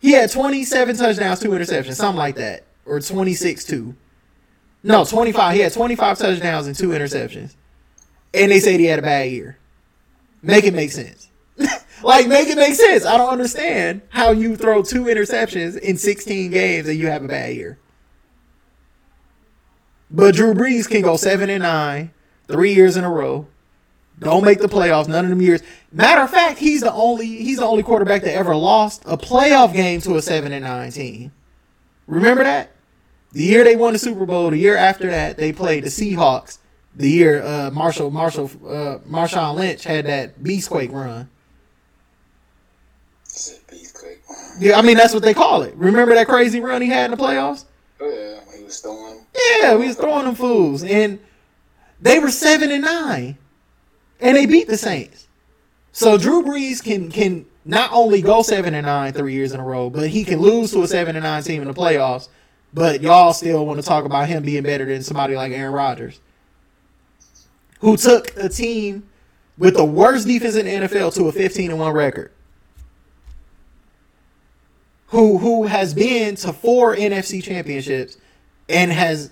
[0.00, 3.94] He had 27 touchdowns, two interceptions, something like that, or 26 two.
[4.82, 5.54] No, 25.
[5.54, 7.54] He had 25 touchdowns and two interceptions,
[8.34, 9.56] and they said he had a bad year.
[10.42, 11.28] Make it make sense.
[12.02, 13.04] like, make it make sense.
[13.04, 17.28] I don't understand how you throw two interceptions in 16 games and you have a
[17.28, 17.78] bad year.
[20.10, 22.12] But Drew Brees can go seven and nine,
[22.48, 23.48] three years in a row.
[24.18, 25.62] Don't make the playoffs none of them years.
[25.92, 29.74] Matter of fact, he's the only he's the only quarterback that ever lost a playoff
[29.74, 31.32] game to a seven and nine team.
[32.06, 32.70] Remember that?
[33.32, 36.58] The year they won the Super Bowl, the year after that, they played the Seahawks.
[36.94, 41.28] The year uh, Marshall Marshall uh, Marshawn Lynch had that Beastquake run.
[43.26, 44.20] Beastquake.
[44.58, 45.74] Yeah, I mean that's what they call it.
[45.76, 47.64] Remember that crazy run he had in the playoffs?
[48.00, 49.26] Oh yeah, he was throwing.
[49.60, 51.18] Yeah, we was throwing them fools, and
[52.00, 53.38] they were seven and nine,
[54.20, 55.26] and they beat the Saints.
[55.92, 59.64] So Drew Brees can can not only go seven and nine three years in a
[59.64, 62.28] row, but he can lose to a seven and nine team in the playoffs.
[62.72, 66.20] But y'all still want to talk about him being better than somebody like Aaron Rodgers,
[67.80, 69.08] who took a team
[69.56, 72.30] with the worst defense in the NFL to a fifteen and one record.
[75.08, 78.16] Who who has been to four NFC championships
[78.68, 79.30] and has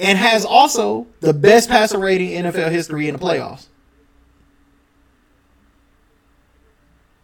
[0.00, 3.66] and has also the best passer rating in NFL history in the playoffs.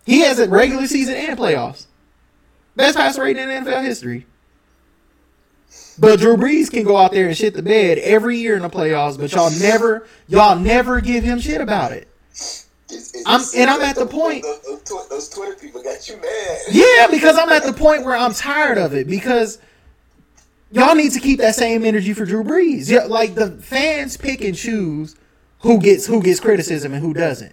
[0.05, 1.86] He has a regular season and playoffs.
[2.76, 4.26] Best passer rating in NFL history.
[5.99, 8.70] But Drew Brees can go out there and shit the bed every year in the
[8.70, 12.09] playoffs, but y'all never, y'all never give him shit about it.
[13.26, 16.59] I'm- and I'm at the point- those, those Twitter people got you mad.
[16.70, 19.59] Yeah, because I'm at the point where I'm tired of it because
[20.72, 22.88] Y'all need to keep that same energy for Drew Brees.
[22.88, 25.16] Yeah, like the fans pick and choose
[25.61, 27.53] who gets who gets criticism and who doesn't.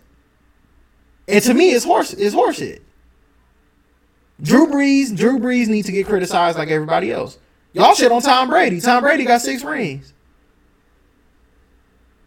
[1.27, 2.81] And to me, it's horse it's horseshit.
[4.41, 7.39] Drew Brees, Drew Brees needs to get criticized like everybody else.
[7.73, 8.79] Y'all shit on Tom Brady.
[8.79, 10.13] Tom Brady got six rings.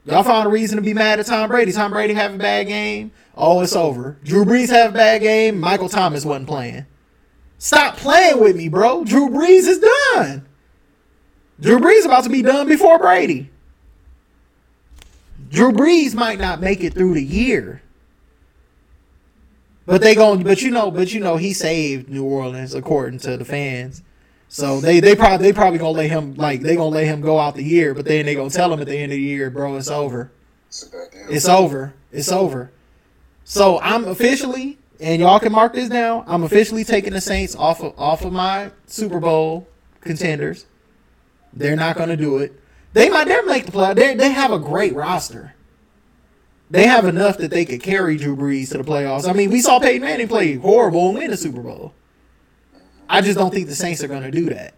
[0.04, 1.72] Y'all found a reason to be mad at Tom Brady.
[1.72, 3.12] Tom Brady have a bad game.
[3.34, 4.16] Oh, it's over.
[4.24, 5.58] Drew Brees have a bad game.
[5.60, 6.86] Michael Thomas wasn't playing.
[7.58, 9.04] Stop playing with me, bro.
[9.04, 10.46] Drew Brees is done.
[11.60, 13.50] Drew Brees about to be done before Brady.
[15.50, 17.82] Drew Brees might not make it through the year.
[19.84, 23.36] But they going but you know, but you know he saved New Orleans according to
[23.36, 24.02] the fans.
[24.52, 27.38] So they they probably they probably gonna let him like they gonna let him go
[27.38, 29.48] out the year, but then they gonna tell him at the end of the year,
[29.48, 30.32] bro, it's over.
[31.28, 31.94] It's over.
[32.10, 32.72] It's over.
[33.44, 36.24] So I'm officially, and y'all can mark this down.
[36.26, 39.68] I'm officially taking the Saints off of off of my Super Bowl
[40.00, 40.66] contenders.
[41.52, 42.52] They're not gonna do it.
[42.92, 43.94] They might never make the play.
[43.94, 45.54] They they have a great roster.
[46.68, 49.28] They have enough that they could carry Drew Brees to the playoffs.
[49.28, 51.94] I mean, we saw Peyton Manning play horrible and win the Super Bowl.
[53.10, 54.74] I just don't think the Saints are going to do that.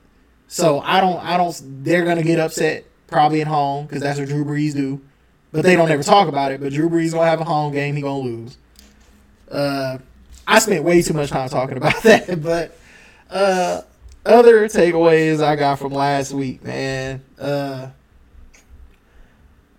[0.48, 1.84] So I don't, I don't.
[1.84, 5.00] They're going to get upset probably at home because that's what Drew Brees do.
[5.52, 6.60] But they don't ever talk about it.
[6.60, 7.94] But Drew Brees gonna have a home game.
[7.94, 8.56] He gonna lose.
[9.50, 9.98] Uh,
[10.46, 12.42] I spent way too much time talking about that.
[12.42, 12.76] But
[13.30, 13.82] uh,
[14.24, 17.22] other takeaways I got from last week, man.
[17.38, 17.90] Uh,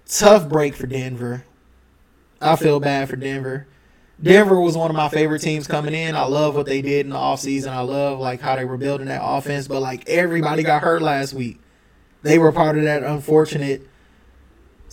[0.06, 1.44] tough break for Denver.
[2.40, 3.66] I feel bad for Denver.
[4.24, 6.16] Denver was one of my favorite teams coming in.
[6.16, 7.68] I love what they did in the offseason.
[7.68, 11.34] I love like how they were building that offense, but like everybody got hurt last
[11.34, 11.60] week.
[12.22, 13.86] They were part of that unfortunate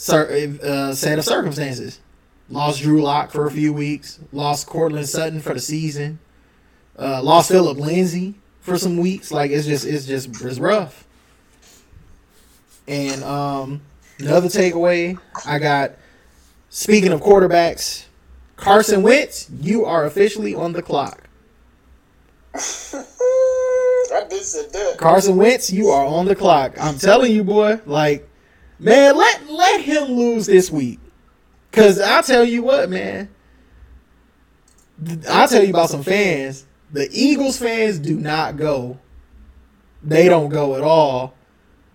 [0.08, 2.00] uh, set of circumstances.
[2.48, 4.18] Lost Drew Lock for a few weeks.
[4.32, 6.18] Lost Courtland Sutton for the season.
[6.98, 9.30] Uh, lost Phillip Lindsay for some weeks.
[9.30, 11.06] Like it's just it's just it's rough.
[12.88, 13.82] And um,
[14.18, 15.16] another takeaway
[15.46, 15.92] I got
[16.72, 18.04] Speaking of quarterbacks,
[18.60, 21.28] Carson Wentz, you are officially on the clock.
[22.54, 24.96] I did said that.
[24.98, 26.74] Carson Wentz, you are on the clock.
[26.80, 27.80] I'm telling you, boy.
[27.86, 28.28] Like,
[28.78, 30.98] man, let let him lose this week.
[31.72, 33.30] Cause I'll tell you what, man.
[35.28, 36.66] I'll tell you about some fans.
[36.92, 38.98] The Eagles fans do not go.
[40.02, 41.34] They don't go at all.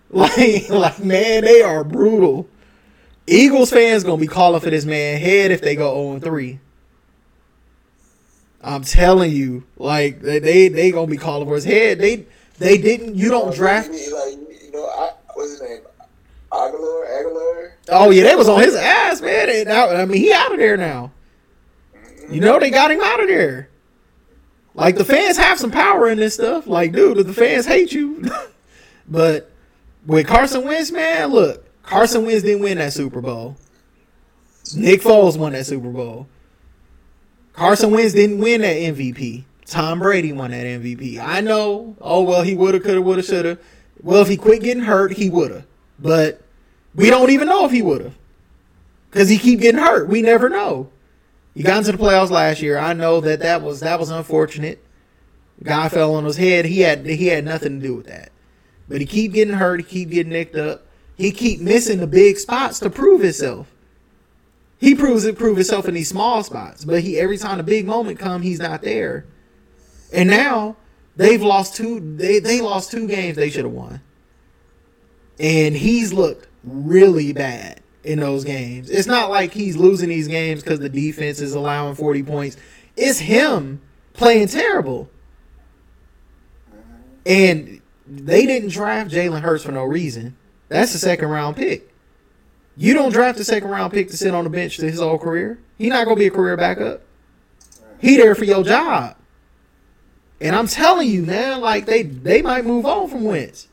[0.08, 2.48] Like, like man, they are brutal.
[3.26, 6.60] Eagles fans gonna be calling for this man head if they go 0 3.
[8.62, 11.98] I'm telling you, like they they gonna be calling for his head.
[11.98, 12.26] They
[12.58, 13.14] they didn't.
[13.14, 13.90] You don't draft.
[13.90, 15.82] Like you know, I, what's his name?
[16.50, 17.72] Agholor, Agholor.
[17.90, 19.50] Oh yeah, they was on his ass, man.
[19.50, 21.12] And now, I mean, he out of there now.
[22.30, 23.68] You know they got him out of there.
[24.74, 26.66] Like the fans have some power in this stuff.
[26.66, 28.24] Like, dude, the fans hate you.
[29.08, 29.50] but
[30.06, 33.56] with Carson Wentz, man, look, Carson Wentz didn't win that Super Bowl.
[34.74, 36.26] Nick Foles won that Super Bowl.
[37.52, 39.44] Carson Wentz didn't win that MVP.
[39.64, 41.18] Tom Brady won that MVP.
[41.18, 41.96] I know.
[42.00, 43.58] Oh well, he woulda, coulda, woulda, shoulda.
[44.02, 45.64] Well, if he quit getting hurt, he woulda.
[45.98, 46.42] But
[46.94, 48.12] we don't even know if he woulda,
[49.10, 50.08] because he keep getting hurt.
[50.08, 50.90] We never know.
[51.54, 52.78] He got into the playoffs last year.
[52.78, 54.84] I know that that was that was unfortunate.
[55.62, 56.66] Guy fell on his head.
[56.66, 58.30] He had he had nothing to do with that.
[58.88, 59.80] But he keep getting hurt.
[59.80, 60.85] He keep getting nicked up.
[61.16, 63.72] He keep missing the big spots to prove himself.
[64.78, 67.86] He proves it prove himself in these small spots, but he every time the big
[67.86, 69.24] moment come, he's not there.
[70.12, 70.76] And now
[71.16, 72.00] they've lost two.
[72.16, 74.02] They they lost two games they should have won,
[75.40, 78.90] and he's looked really bad in those games.
[78.90, 82.58] It's not like he's losing these games because the defense is allowing forty points.
[82.96, 83.80] It's him
[84.12, 85.08] playing terrible,
[87.24, 90.36] and they didn't draft Jalen Hurts for no reason.
[90.68, 91.92] That's a second round pick.
[92.76, 95.18] You don't draft a second round pick to sit on the bench to his whole
[95.18, 95.58] career.
[95.78, 97.02] He's not gonna be a career backup.
[98.00, 99.16] He there for your job.
[100.40, 103.68] And I'm telling you, man, like they they might move on from Wentz.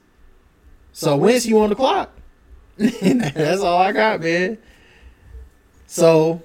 [0.94, 2.12] So Wentz, you on the clock.
[2.78, 4.58] That's all I got, man.
[5.88, 6.42] So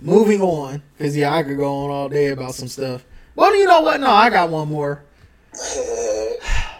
[0.00, 3.04] moving on, because yeah, I could go on all day about some stuff.
[3.34, 4.00] Well, you know what?
[4.00, 5.02] No, I got one more.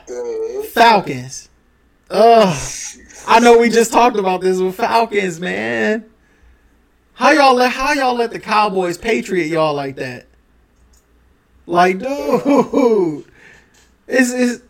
[0.73, 1.49] Falcons.
[2.11, 2.57] Ugh.
[3.27, 6.09] I know we just talked about this with Falcons, man.
[7.15, 10.27] How y'all let how y'all let the Cowboys patriot y'all like that?
[11.67, 13.25] Like, dude.
[14.07, 14.63] It's, it's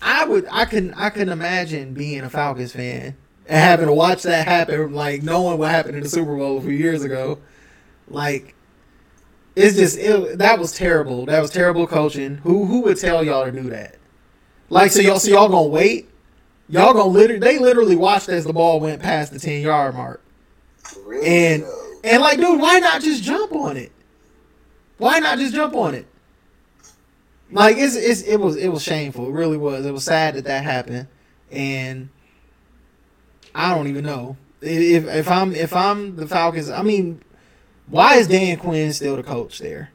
[0.00, 3.16] I would I can I can imagine being a Falcons fan
[3.46, 6.62] and having to watch that happen, like knowing what happened in the Super Bowl a
[6.62, 7.38] few years ago.
[8.08, 8.54] Like
[9.54, 11.26] it's just it, that was terrible.
[11.26, 12.36] That was terrible coaching.
[12.38, 13.96] Who who would tell y'all to do that?
[14.68, 16.08] Like so y'all so y'all gonna wait?
[16.68, 20.22] Y'all gonna literally they literally watched as the ball went past the ten yard mark.
[21.04, 21.64] Really, And
[22.04, 23.92] and like, dude, why not just jump on it?
[24.98, 26.06] Why not just jump on it?
[27.50, 29.28] Like it's, it's it was it was shameful.
[29.28, 29.86] It really was.
[29.86, 31.06] It was sad that that happened,
[31.50, 32.08] and
[33.54, 36.70] I don't even know if if I'm if I'm the Falcons.
[36.70, 37.22] I mean,
[37.86, 39.90] why is Dan Quinn still the coach there?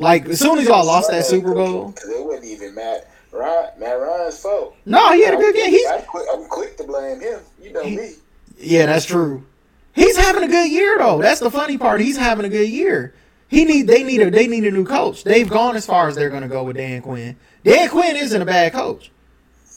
[0.00, 3.70] Like as soon as y'all lost that Super Bowl, because it wasn't even Matt Ryan,
[3.78, 4.74] Matt Ryan's fault.
[4.86, 5.70] no, he had a good game.
[5.70, 7.40] He's I'm quick, I'm quick to blame him.
[7.62, 8.12] You know He- me.
[8.58, 9.44] Yeah, that's true.
[9.92, 11.20] He's having a good year though.
[11.20, 12.00] That's the funny part.
[12.00, 13.14] He's having a good year.
[13.48, 15.24] He need they need a they need a new coach.
[15.24, 17.36] They've gone as far as they're gonna go with Dan Quinn.
[17.64, 19.10] Dan Quinn isn't a bad coach.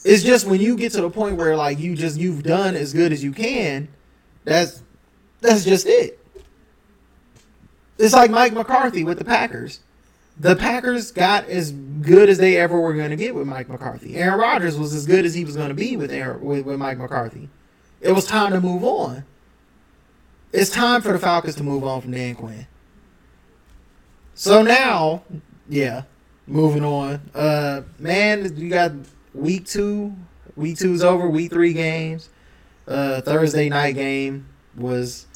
[0.04, 2.92] It's just when you get to the point where like you just you've done as
[2.92, 3.88] good as you can,
[4.44, 4.82] that's
[5.40, 6.18] that's just it.
[7.98, 9.80] It's like Mike McCarthy with the Packers.
[10.38, 14.16] The Packers got as good as they ever were going to get with Mike McCarthy.
[14.16, 16.78] Aaron Rodgers was as good as he was going to be with Aaron, with, with
[16.78, 17.48] Mike McCarthy.
[18.00, 19.24] It was time to move on.
[20.52, 22.66] It's time for the Falcons to move on from Dan Quinn.
[24.34, 25.22] So now,
[25.68, 26.02] yeah,
[26.46, 27.20] moving on.
[27.34, 28.92] Uh, man, you got
[29.32, 30.14] week two.
[30.56, 31.28] Week two's over.
[31.28, 32.28] Week three games.
[32.86, 35.26] Uh, Thursday night game was.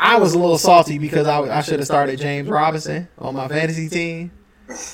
[0.00, 3.48] I was a little salty because I, I should have started James Robinson on my
[3.48, 4.32] fantasy team.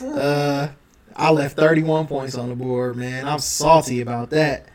[0.02, 0.68] Uh,
[1.14, 3.28] I left 31 points on the board, man.
[3.28, 4.68] I'm salty about that.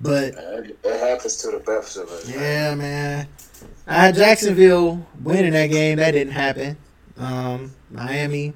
[0.00, 2.26] But It it happens to the best of us.
[2.30, 3.28] yeah, man.
[3.86, 5.98] I had Jacksonville winning that game.
[5.98, 6.78] That didn't happen.
[7.18, 8.54] Um, Miami,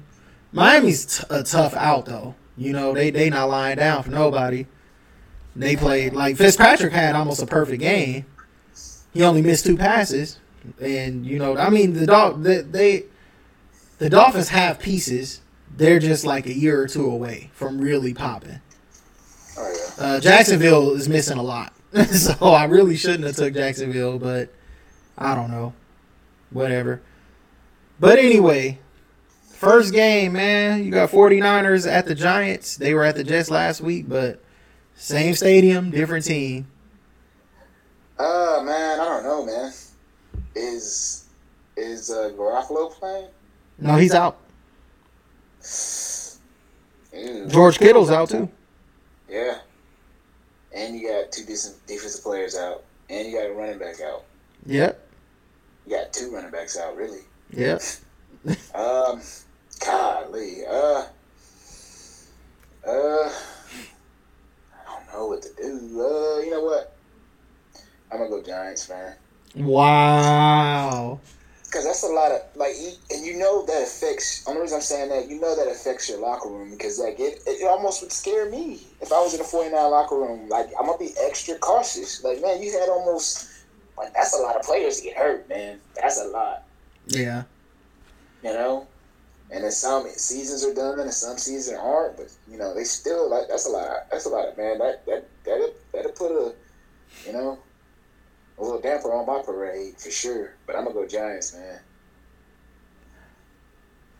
[0.53, 2.33] Miami's t- a tough out though.
[2.57, 4.65] You know they they not lying down for nobody.
[5.55, 8.25] They played like Fitzpatrick had almost a perfect game.
[9.13, 10.39] He only missed two passes,
[10.81, 13.05] and you know I mean the dog the, they
[13.97, 15.41] the Dolphins have pieces.
[15.77, 18.59] They're just like a year or two away from really popping.
[19.57, 20.03] Oh yeah.
[20.03, 21.73] Uh, Jacksonville is missing a lot,
[22.11, 24.49] so I really shouldn't have took Jacksonville, but
[25.17, 25.73] I don't know,
[26.49, 27.01] whatever.
[27.99, 28.79] But anyway,
[29.51, 32.77] first game, man, you got 49ers at the Giants.
[32.77, 34.41] They were at the Jets last week, but
[34.95, 36.67] same stadium, different team.
[38.17, 39.71] Uh man, I don't know, man.
[40.55, 41.25] Is
[41.77, 43.27] is uh, Garoppolo playing?
[43.79, 44.37] No, he's out.
[47.13, 47.47] Ew.
[47.47, 48.49] George Kittle's out too.
[49.29, 49.59] Yeah.
[50.73, 54.23] And you got two decent defensive players out, and you got a running back out.
[54.65, 54.99] Yep,
[55.87, 57.21] You got two running backs out, really.
[57.51, 57.81] yep.
[58.73, 59.21] Um,
[59.85, 61.03] golly, uh,
[62.87, 63.31] uh, I
[64.87, 66.01] don't know what to do.
[66.01, 66.95] Uh, you know what?
[68.11, 69.13] I'm gonna go Giants, man.
[69.55, 71.19] Wow.
[71.65, 74.45] Because that's a lot of like, you- and you know that affects.
[74.47, 77.41] Only reason I'm saying that, you know that affects your locker room because like it,
[77.47, 80.49] it almost would scare me if I was in a 49 locker room.
[80.49, 82.23] Like I'm gonna be extra cautious.
[82.23, 83.49] Like man, you had almost
[83.97, 85.79] like that's a lot of players to get hurt, man.
[85.95, 86.63] That's a lot,
[87.07, 87.43] Yeah.
[88.43, 88.87] you know.
[89.49, 92.17] And then some seasons are done, and some seasons aren't.
[92.17, 94.07] But you know they still like that's a lot.
[94.11, 94.77] That's a lot, man.
[94.79, 96.53] That that that that'll put a,
[97.25, 97.59] you know,
[98.61, 100.53] a little damper on my parade for sure.
[100.65, 101.79] But I'm gonna go Giants, man.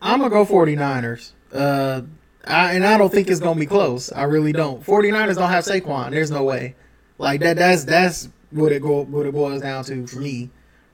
[0.02, 1.32] I'm gonna go 49ers.
[1.54, 2.02] Uh,
[2.46, 4.12] I, and I don't think it's gonna be close.
[4.12, 4.84] I really don't.
[4.84, 6.10] 49ers don't have Saquon.
[6.10, 6.76] There's no way.
[7.20, 7.58] Like that.
[7.58, 10.50] That's that's what it go what it boils down to for me.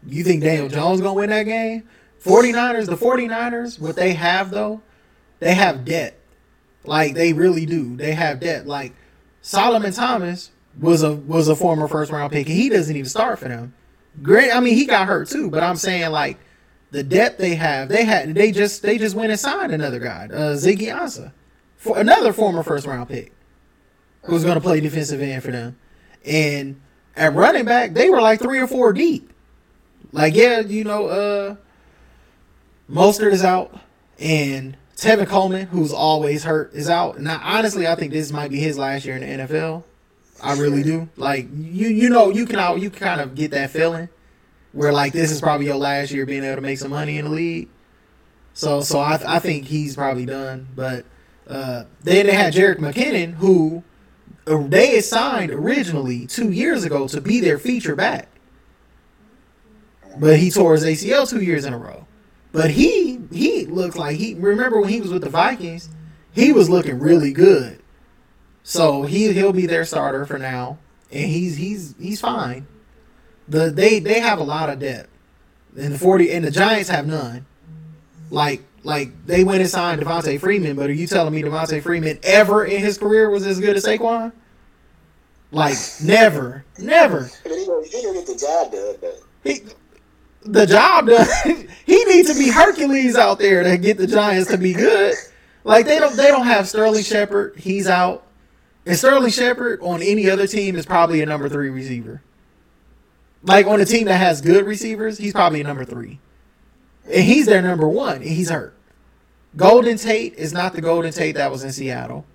[0.05, 1.87] You think Daniel Jones gonna win that game?
[2.23, 2.87] 49ers.
[2.87, 3.79] The 49ers.
[3.79, 4.81] What they have though,
[5.39, 6.19] they have debt.
[6.83, 7.95] Like they really do.
[7.95, 8.67] They have debt.
[8.67, 8.93] Like
[9.41, 12.47] Solomon Thomas was a was a former first round pick.
[12.47, 13.73] and He doesn't even start for them.
[14.21, 14.51] Great.
[14.53, 15.49] I mean, he got hurt too.
[15.49, 16.37] But I'm saying like
[16.91, 17.89] the depth they have.
[17.89, 21.31] They had they just they just went and signed another guy, uh, Ziggy Ansah,
[21.77, 23.31] for another former first round pick,
[24.23, 25.77] who's going to play defensive end for them.
[26.25, 26.79] And
[27.15, 29.31] at running back, they were like three or four deep.
[30.11, 31.55] Like yeah, you know, uh,
[32.89, 33.77] Mostert is out,
[34.19, 37.19] and Tevin Coleman, who's always hurt, is out.
[37.19, 39.83] Now, honestly, I think this might be his last year in the NFL.
[40.41, 41.09] I really do.
[41.17, 44.09] Like you, you know, you can you can kind of get that feeling
[44.73, 47.25] where like this is probably your last year being able to make some money in
[47.25, 47.69] the league.
[48.53, 50.67] So, so I, I think he's probably done.
[50.75, 51.05] But
[51.47, 53.83] uh, then they had Jerick McKinnon, who
[54.47, 58.29] uh, they had signed originally two years ago to be their feature back,
[60.17, 62.05] but he tore his ACL two years in a row.
[62.51, 65.89] But he he looked like he remember when he was with the Vikings,
[66.33, 67.81] he was looking really good.
[68.67, 70.77] So he he'll be their starter for now,
[71.09, 72.67] and he's he's he's fine.
[73.47, 75.07] The they they have a lot of depth,
[75.79, 77.45] and the forty and the Giants have none.
[78.29, 82.19] Like Like they went and signed Devonta Freeman, but are you telling me Devonta Freeman
[82.23, 84.33] ever in his career was as good as Saquon?
[85.49, 87.31] Like never, never.
[87.45, 88.95] He gonna, he gonna get the job done.
[88.99, 89.15] Though.
[89.45, 89.61] He,
[90.43, 91.25] the job done.
[91.85, 95.15] he needs to be Hercules out there to get the Giants to be good.
[95.63, 97.55] Like they don't they don't have Sterling Shepard.
[97.55, 98.26] He's out.
[98.87, 102.21] And Sterling Shepard on any other team is probably a number three receiver.
[103.43, 106.19] Like on a team that has good receivers, he's probably a number three.
[107.03, 108.17] And he's their number one.
[108.17, 108.73] And he's hurt.
[109.57, 112.25] Golden Tate is not the Golden Tate that was in Seattle.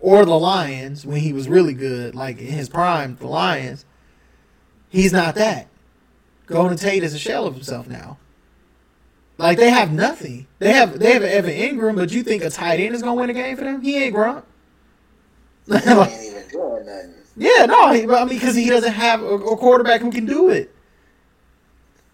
[0.00, 3.86] Or the Lions when he was really good, like in his prime, the Lions.
[4.90, 5.68] He's not that.
[6.44, 8.18] Golden Tate is a shell of himself now.
[9.38, 10.46] Like they have nothing.
[10.58, 13.30] They have they have Evan Engram, but you think a tight end is gonna win
[13.30, 13.80] a game for them?
[13.80, 14.42] He ain't Gronk.
[15.66, 17.14] He ain't even doing nothing.
[17.36, 20.50] yeah, no, he, I mean because he doesn't have a, a quarterback who can do
[20.50, 20.74] it.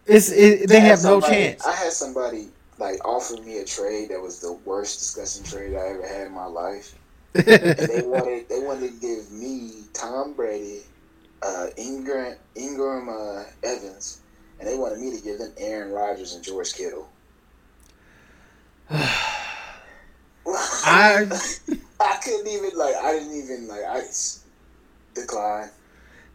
[0.07, 1.67] It's it, they have no chance.
[1.67, 5.89] I had somebody like offer me a trade that was the worst disgusting trade I
[5.89, 6.95] ever had in my life.
[7.35, 10.81] and they wanted they wanted to give me Tom Brady,
[11.43, 14.21] uh, Ingram Ingram uh, Evans,
[14.59, 17.09] and they wanted me to give them Aaron Rodgers and George Kittle.
[20.51, 21.27] I
[22.01, 24.03] I couldn't even like I didn't even like I
[25.15, 25.71] declined.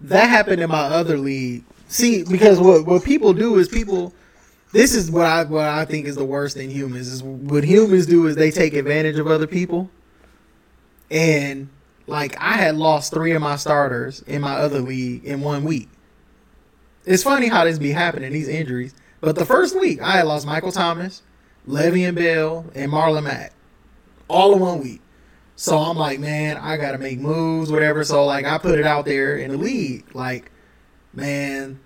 [0.02, 1.64] that happened in my other league.
[1.88, 4.14] See, because what what people do is people.
[4.74, 8.08] This is what I what I think is the worst in humans is what humans
[8.08, 9.90] do is they take advantage of other people.
[11.12, 11.70] And
[12.08, 15.90] like I had lost three of my starters in my other league in one week.
[17.06, 18.96] It's funny how this be happening these injuries.
[19.22, 21.22] But the first week I had lost Michael Thomas,
[21.68, 23.54] Le'Veon Bell, and Marlon Mack,
[24.28, 25.02] all in one week.
[25.64, 28.04] So I'm like, man, I gotta make moves, whatever.
[28.04, 30.52] So like, I put it out there in the league, like,
[31.14, 31.80] man,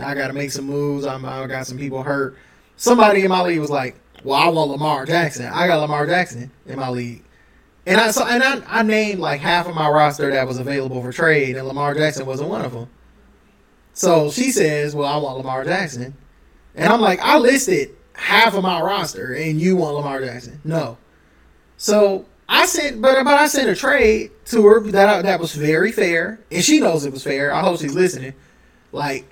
[0.00, 1.06] I gotta make some moves.
[1.06, 2.36] I'm, I got some people hurt.
[2.74, 3.94] Somebody in my league was like,
[4.24, 5.46] well, I want Lamar Jackson.
[5.46, 7.22] I got Lamar Jackson in my league,
[7.86, 11.00] and I so and I, I named like half of my roster that was available
[11.00, 12.88] for trade, and Lamar Jackson wasn't one of them.
[13.92, 16.16] So she says, well, I want Lamar Jackson,
[16.74, 20.60] and I'm like, I listed half of my roster, and you want Lamar Jackson?
[20.64, 20.98] No.
[21.76, 25.54] So I sent, but but I sent a trade to her that I, that was
[25.54, 27.50] very fair, and she knows it was fair.
[27.50, 28.34] I hope she's listening.
[28.92, 29.24] Like,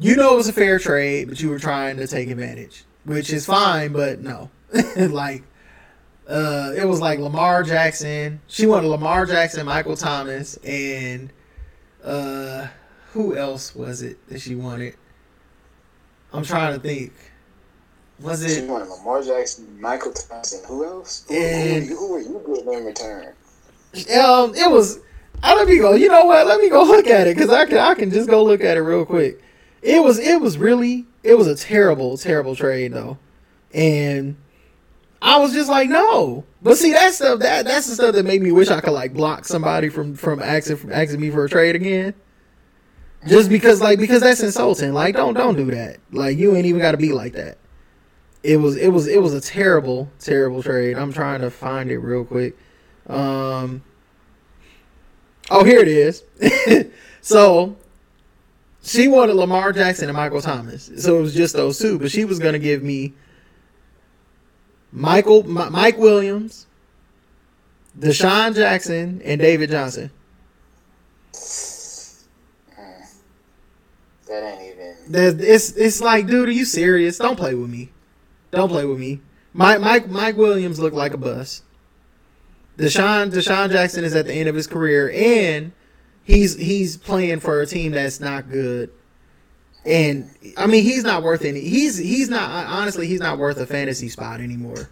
[0.00, 3.32] you know, it was a fair trade, but you were trying to take advantage, which
[3.32, 4.50] is fine, but no,
[4.96, 5.44] like.
[6.28, 8.40] Uh, it was like Lamar Jackson.
[8.46, 11.32] She wanted Lamar Jackson, Michael Thomas, and
[12.02, 12.68] uh,
[13.10, 14.94] who else was it that she wanted?
[16.32, 17.12] I'm trying to think.
[18.22, 18.68] Was She it?
[18.68, 21.24] wanted Lamar Jackson, Michael Thompson, who else?
[21.28, 23.26] Who, And- who, who are you getting in return?
[24.14, 25.00] Um, it was.
[25.42, 25.92] I let me go.
[25.94, 26.46] You know what?
[26.46, 27.78] Let me go look at it because I can.
[27.78, 29.42] I can just go look at it real quick.
[29.82, 30.18] It was.
[30.18, 31.06] It was really.
[31.22, 33.18] It was a terrible, terrible trade though,
[33.74, 34.36] and
[35.20, 36.44] I was just like, no.
[36.62, 37.40] But see, that stuff.
[37.40, 40.40] That that's the stuff that made me wish I could like block somebody from from
[40.40, 42.14] asking from asking me for a trade again.
[43.28, 44.92] Just because, like, because that's insulting.
[44.94, 45.98] Like, don't don't do that.
[46.12, 47.58] Like, you ain't even got to be like that.
[48.42, 50.96] It was it was it was a terrible terrible trade.
[50.96, 52.56] I'm trying to find it real quick.
[53.08, 53.82] Um.
[55.50, 56.24] Oh, here it is.
[57.20, 57.76] so
[58.82, 60.90] she wanted Lamar Jackson and Michael Thomas.
[60.96, 63.12] So it was just those two, but she was gonna give me
[64.90, 66.66] Michael Mi- Mike Williams,
[67.98, 70.10] DeSean Jackson, and David Johnson.
[74.28, 74.96] That ain't even.
[75.08, 77.18] There's, it's it's like, dude, are you serious?
[77.18, 77.90] Don't play with me.
[78.52, 79.20] Don't play with me.
[79.54, 81.64] Mike Mike Mike Williams looked like a bust.
[82.78, 85.72] DeSean DeSean Jackson is at the end of his career, and
[86.24, 88.90] he's he's playing for a team that's not good.
[89.84, 91.60] And I mean, he's not worth any.
[91.60, 93.06] He's he's not honestly.
[93.06, 94.88] He's not worth a fantasy spot anymore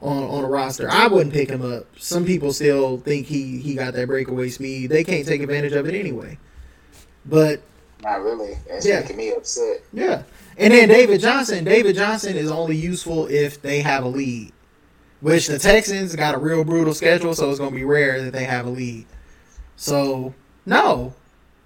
[0.00, 0.90] on on a roster.
[0.90, 1.86] I wouldn't pick him up.
[1.98, 4.90] Some people still think he he got that breakaway speed.
[4.90, 6.38] They can't take advantage of it anyway.
[7.24, 7.60] But
[8.02, 8.56] Not really.
[8.68, 9.00] It's Yeah.
[9.00, 9.82] making me upset.
[9.92, 10.22] yeah.
[10.58, 11.64] And then David Johnson.
[11.64, 14.52] David Johnson is only useful if they have a lead,
[15.20, 18.32] which the Texans got a real brutal schedule, so it's going to be rare that
[18.32, 19.06] they have a lead.
[19.76, 20.34] So,
[20.64, 21.14] no.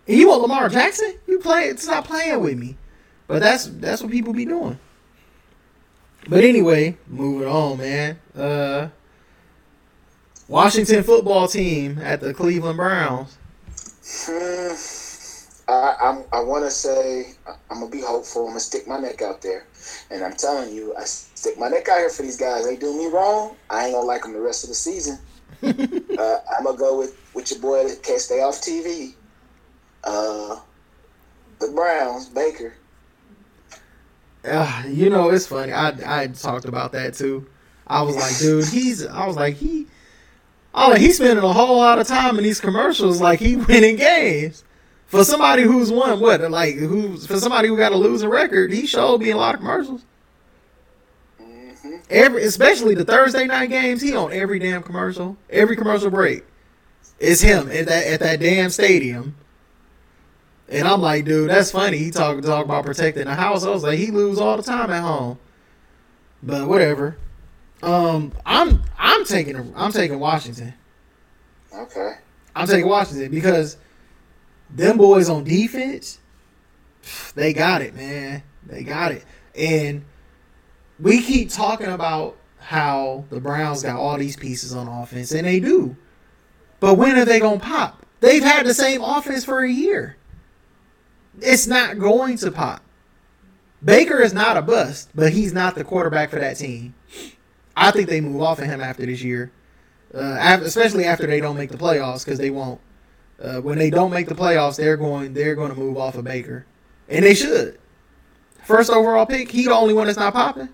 [0.06, 1.14] You want Lamar Jackson?
[1.28, 2.76] You play stop playing with me.
[3.28, 4.76] But that's that's what people be doing.
[6.28, 8.18] But anyway, moving on, man.
[8.36, 8.88] Uh
[10.48, 13.38] Washington football team at the Cleveland Browns.
[15.70, 17.32] I I'm, I want to say
[17.70, 18.42] I'm gonna be hopeful.
[18.42, 19.66] I'm gonna stick my neck out there,
[20.10, 22.66] and I'm telling you, I stick my neck out here for these guys.
[22.66, 23.56] They do me wrong.
[23.70, 25.18] I ain't gonna like them the rest of the season.
[25.62, 29.14] uh, I'm gonna go with with your boy that can't stay off TV.
[30.02, 30.58] Uh,
[31.60, 32.74] the Browns, Baker.
[34.44, 35.72] Uh, you know, it's funny.
[35.72, 37.46] I I talked about that too.
[37.86, 39.06] I was like, dude, he's.
[39.06, 39.86] I was like, he.
[40.74, 43.96] Oh, like, he's spending a whole lot of time in these commercials, like he winning
[43.96, 44.64] games.
[45.10, 48.86] For somebody who's won what, like who's for somebody who got a losing record, he
[48.86, 50.04] showed me a lot of commercials.
[51.36, 56.44] hmm Every, especially the Thursday night games, he on every damn commercial, every commercial break.
[57.18, 59.34] It's him at that at that damn stadium.
[60.68, 61.98] And I'm like, dude, that's funny.
[61.98, 63.64] He talk talk about protecting the house.
[63.64, 65.40] I was like, he lose all the time at home.
[66.40, 67.16] But whatever.
[67.82, 70.72] Um, I'm I'm taking I'm taking Washington.
[71.74, 72.12] Okay.
[72.54, 73.76] I'm taking Washington because
[74.74, 76.18] them boys on defense,
[77.34, 78.42] they got it, man.
[78.66, 79.24] They got it.
[79.54, 80.04] And
[80.98, 85.60] we keep talking about how the Browns got all these pieces on offense, and they
[85.60, 85.96] do.
[86.78, 88.06] But when are they gonna pop?
[88.20, 90.16] They've had the same offense for a year.
[91.40, 92.82] It's not going to pop.
[93.82, 96.94] Baker is not a bust, but he's not the quarterback for that team.
[97.74, 99.52] I think they move off of him after this year,
[100.14, 102.80] uh, especially after they don't make the playoffs because they won't.
[103.40, 106.24] Uh, when they don't make the playoffs, they're going they're going to move off of
[106.24, 106.66] Baker,
[107.08, 107.78] and they should.
[108.64, 110.68] First overall pick, he the only one that's not popping.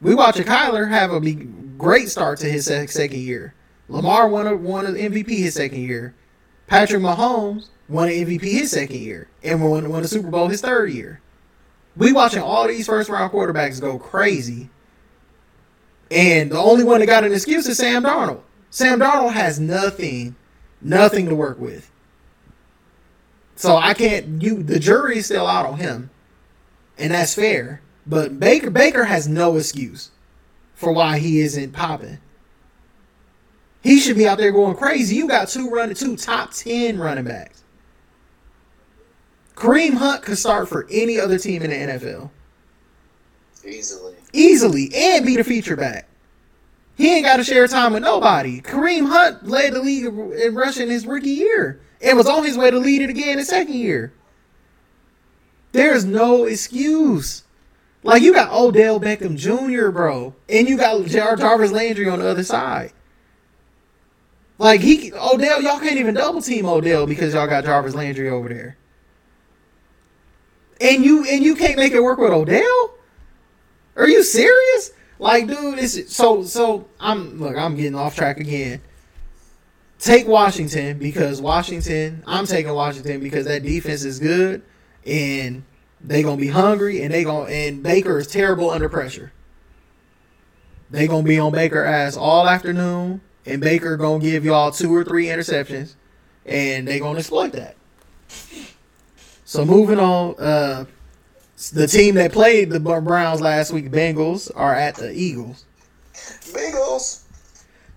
[0.00, 3.54] We watching Kyler have a great start to his second year.
[3.88, 6.14] Lamar won a won an MVP his second year.
[6.66, 10.60] Patrick Mahomes won an MVP his second year, and won won a Super Bowl his
[10.60, 11.20] third year.
[11.96, 14.70] We watching all these first round quarterbacks go crazy,
[16.10, 18.42] and the only one that got an excuse is Sam Darnold.
[18.70, 20.34] Sam Darnold has nothing,
[20.82, 21.90] nothing to work with.
[23.56, 24.42] So I can't.
[24.42, 26.10] You the jury is still out on him,
[26.98, 27.80] and that's fair.
[28.06, 30.10] But Baker Baker has no excuse
[30.74, 32.18] for why he isn't popping.
[33.82, 35.16] He should be out there going crazy.
[35.16, 37.62] You got two running, two top ten running backs.
[39.54, 42.30] Kareem Hunt could start for any other team in the NFL
[43.64, 44.14] Easily.
[44.32, 46.08] easily and be the feature back.
[46.96, 48.60] He ain't got to share time with nobody.
[48.60, 52.70] Kareem Hunt led the league in rushing his rookie year and was on his way
[52.70, 54.12] to lead it again his second year.
[55.72, 57.44] There's no excuse.
[58.02, 62.28] Like you got Odell Beckham Jr., bro, and you got Jar- Jarvis Landry on the
[62.28, 62.92] other side.
[64.58, 68.48] Like he Odell, y'all can't even double team Odell because y'all got Jarvis Landry over
[68.48, 68.76] there.
[70.80, 72.94] And you and you can't make it work with Odell?
[73.96, 74.92] Are you serious?
[75.22, 76.88] Like, dude, it's so so.
[76.98, 77.56] I'm look.
[77.56, 78.80] I'm getting off track again.
[80.00, 82.24] Take Washington because Washington.
[82.26, 84.62] I'm taking Washington because that defense is good,
[85.06, 85.62] and
[86.00, 89.32] they gonna be hungry, and they gonna and Baker is terrible under pressure.
[90.90, 95.04] They gonna be on Baker ass all afternoon, and Baker gonna give y'all two or
[95.04, 95.94] three interceptions,
[96.44, 97.76] and they gonna exploit that.
[99.44, 100.86] So moving on, uh,
[101.70, 105.64] the team that played the Browns last week, Bengals, are at the Eagles.
[106.14, 107.22] Bengals.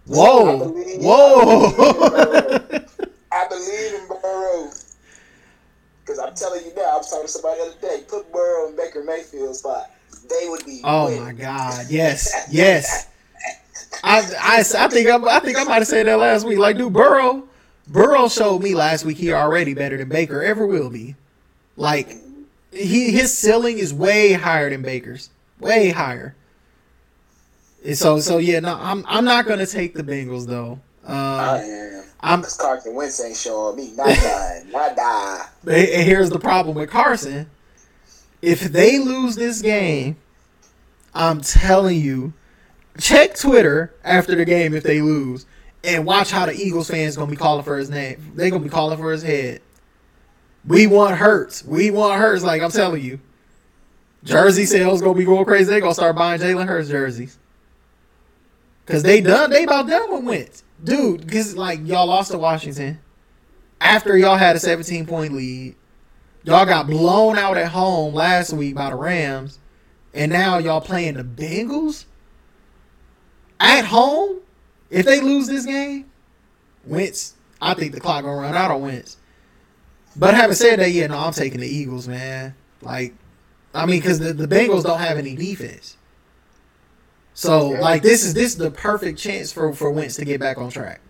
[0.08, 1.72] Whoa, whoa!
[3.32, 4.70] I believe in Burrow.
[6.02, 8.04] Because I'm telling you now, I was talking to somebody the other day.
[8.08, 9.90] Put Burrow in Baker Mayfield's spot.
[10.30, 10.82] They would be.
[10.84, 11.24] oh winning.
[11.24, 11.86] my God!
[11.90, 13.08] Yes, yes.
[14.04, 16.60] I, I, I think I, I think I might have said that last week.
[16.60, 17.48] Like, dude, Burrow,
[17.88, 21.16] Burrow showed me last week he already better than Baker ever will be.
[21.78, 22.16] Like,
[22.76, 26.36] he his ceiling is way higher than Baker's, way higher.
[27.86, 30.80] And so so yeah, no, I'm I'm not gonna take the Bengals though.
[31.08, 32.04] I Uh, am.
[32.22, 33.92] I'm Because Carson Wentz ain't showing me.
[33.96, 34.70] Not dying.
[34.72, 35.46] Not die.
[35.68, 37.50] And here's the problem with Carson.
[38.42, 40.18] If they lose this game,
[41.14, 42.34] I'm telling you,
[43.00, 45.46] check Twitter after the game if they lose,
[45.84, 48.32] and watch how the Eagles fans gonna be calling for his name.
[48.36, 49.62] They gonna be calling for his head.
[50.68, 51.64] We want Hurts.
[51.64, 52.44] We want Hurts.
[52.44, 53.20] Like I'm telling you,
[54.24, 55.72] jersey sales gonna be going crazy.
[55.72, 57.38] They gonna start buying Jalen Hurts jerseys.
[58.86, 59.50] Cause they done.
[59.50, 61.32] They about done with Wentz, dude.
[61.32, 63.00] Cause like y'all lost to Washington
[63.82, 65.76] after y'all had a 17 point lead.
[66.44, 69.58] Y'all got blown out at home last week by the Rams,
[70.14, 72.06] and now y'all playing the Bengals
[73.60, 74.40] at home.
[74.92, 76.06] If they lose this game,
[76.86, 79.18] Wentz, I think the clock gonna run out on Wentz.
[80.16, 82.56] But having said that, yeah, no, I'm taking the Eagles, man.
[82.82, 83.14] Like,
[83.74, 85.98] I mean, because the, the Bengals don't have any defense.
[87.34, 90.58] So, like, this is this is the perfect chance for for Wentz to get back
[90.58, 91.02] on track.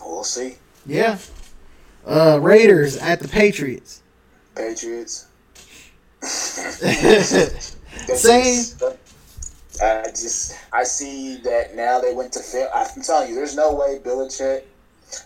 [0.00, 0.56] We'll see.
[0.84, 1.18] Yeah.
[2.06, 4.02] Uh, Raiders at the Patriots.
[4.54, 5.26] Patriots.
[8.14, 8.64] Same.
[9.82, 12.68] I just I see that now they went to film.
[12.74, 14.64] I'm telling you, there's no way Belichick,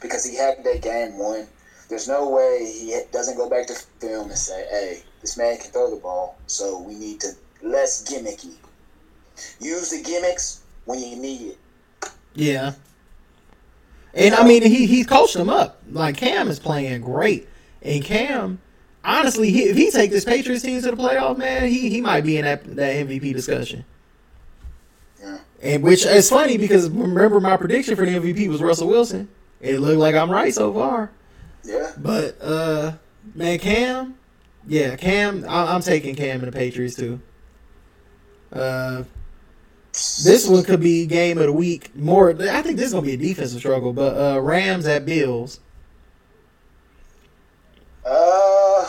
[0.01, 1.49] because he had that game won.
[1.89, 5.71] There's no way he doesn't go back to film and say, "Hey, this man can
[5.71, 7.33] throw the ball, so we need to
[7.63, 8.55] less gimmicky.
[9.61, 11.59] Use the gimmicks, when you need it.
[12.35, 12.73] Yeah.
[14.13, 15.83] And I mean, he he coached them up.
[15.91, 17.49] Like Cam is playing great,
[17.83, 18.61] and Cam,
[19.05, 22.23] honestly, he, if he take this Patriots team to the playoff, man, he he might
[22.23, 23.85] be in that that MVP discussion.
[25.21, 25.39] Yeah.
[25.63, 29.29] And which is funny because remember my prediction for the MVP was Russell Wilson.
[29.61, 31.11] It looked like I'm right so far.
[31.65, 31.93] Yeah.
[31.97, 32.93] But uh,
[33.35, 34.17] man, Cam,
[34.67, 37.21] yeah, Cam, I, I'm taking Cam and the Patriots too.
[38.53, 39.05] Uh,
[39.93, 41.95] this one could be game of the week.
[41.97, 43.93] More, I think this is gonna be a defensive struggle.
[43.93, 45.61] But uh, Rams at Bills.
[48.05, 48.85] Uh,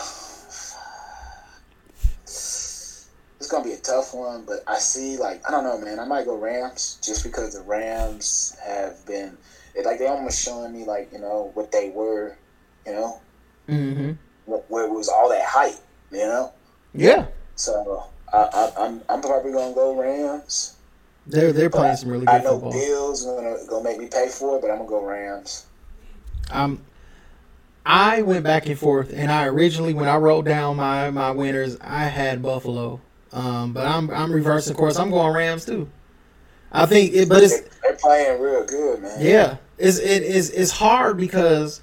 [3.46, 6.00] it's gonna be a tough one, but I see like I don't know, man.
[6.00, 9.38] I might go Rams just because the Rams have been
[9.84, 12.36] like they almost showing me like you know what they were,
[12.86, 13.20] you know,
[13.68, 14.12] Mm-hmm.
[14.46, 15.74] where it was all that hype,
[16.10, 16.52] you know.
[16.94, 17.26] Yeah,
[17.56, 20.76] So I, I, I'm I'm probably gonna go Rams.
[21.26, 22.72] they're they're But playing some really I good know football.
[22.72, 25.66] Bills gonna gonna make me pay for it, but I'm gonna go Rams.
[26.50, 26.80] Um,
[27.84, 31.76] I went back and forth, and I originally when I wrote down my my winners,
[31.80, 33.00] I had Buffalo.
[33.32, 34.98] Um, but I'm I'm reversing course.
[34.98, 35.88] I'm going Rams too.
[36.72, 39.20] I think it, but it's They're playing real good, man.
[39.20, 41.80] Yeah, it's it is it's hard because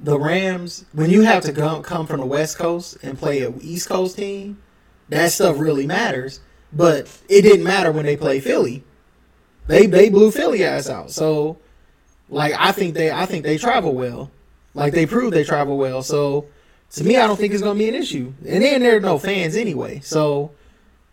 [0.00, 3.52] the Rams when you have to go, come from the West Coast and play a
[3.60, 4.62] East Coast team,
[5.08, 6.40] that stuff really matters.
[6.72, 8.82] But it didn't matter when they played Philly.
[9.66, 11.10] They they blew Philly ass out.
[11.10, 11.58] So
[12.28, 14.30] like I think they I think they travel well.
[14.74, 16.02] Like they proved they travel well.
[16.02, 16.46] So
[16.92, 18.32] to me I don't think it's gonna be an issue.
[18.46, 20.00] And then there are no fans anyway.
[20.00, 20.50] So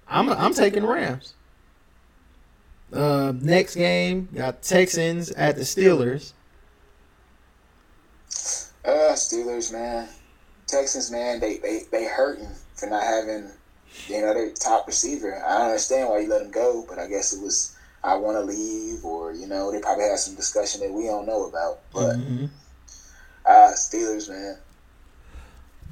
[0.08, 1.36] I'm I'm taking Rams.
[2.92, 6.34] Uh, next game got Texans at the Steelers.
[8.84, 10.08] Uh, Steelers, man.
[10.68, 13.52] Texans, man, they they they hurting for not having,
[14.08, 15.44] you know, their top receiver.
[15.46, 18.38] I don't understand why you let him go, but I guess it was I want
[18.38, 21.80] to leave, or you know, they probably had some discussion that we don't know about.
[21.94, 22.50] But Mhm.
[23.46, 24.58] uh, Steelers, man.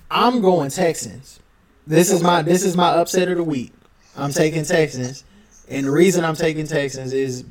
[0.09, 1.39] I'm going Texans.
[1.85, 3.73] This is my this is my upset of the week.
[4.15, 5.23] I'm taking Texans,
[5.67, 7.43] and the reason I'm taking Texans is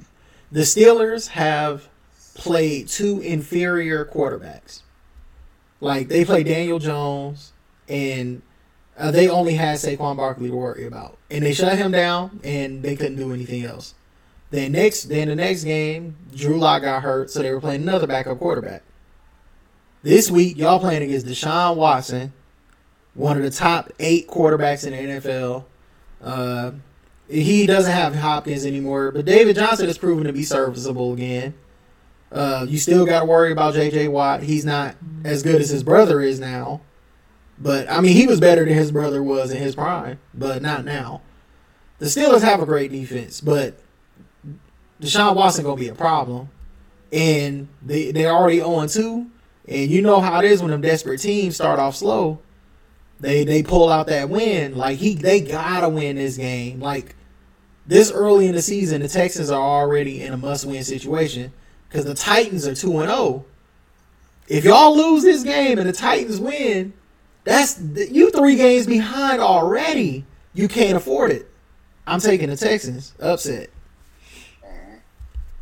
[0.50, 1.88] the Steelers have
[2.34, 4.80] played two inferior quarterbacks.
[5.80, 7.52] Like they play Daniel Jones,
[7.88, 8.42] and
[8.98, 12.82] uh, they only had Saquon Barkley to worry about, and they shut him down, and
[12.82, 13.94] they couldn't do anything else.
[14.50, 18.06] Then next, then the next game, Drew Lock got hurt, so they were playing another
[18.06, 18.82] backup quarterback.
[20.02, 22.32] This week, y'all playing against Deshaun Watson,
[23.14, 25.64] one of the top eight quarterbacks in the NFL.
[26.22, 26.72] Uh,
[27.28, 31.54] he doesn't have Hopkins anymore, but David Johnson has proven to be serviceable again.
[32.30, 34.08] Uh, you still got to worry about J.J.
[34.08, 34.42] Watt.
[34.42, 36.80] He's not as good as his brother is now.
[37.58, 40.84] But, I mean, he was better than his brother was in his prime, but not
[40.84, 41.22] now.
[41.98, 43.80] The Steelers have a great defense, but
[45.00, 46.50] Deshaun Watson going to be a problem.
[47.12, 49.26] And they, they're already on 2.
[49.66, 52.38] And you know how it is when them desperate teams start off slow
[53.20, 54.76] they they pull out that win.
[54.76, 56.80] Like he they gotta win this game.
[56.80, 57.14] Like
[57.86, 61.52] this early in the season, the Texans are already in a must win situation
[61.88, 63.44] because the Titans are two and zero.
[64.46, 66.92] If y'all lose this game and the Titans win,
[67.44, 70.24] that's you three games behind already.
[70.54, 71.50] You can't afford it.
[72.06, 73.70] I'm taking the Texans upset.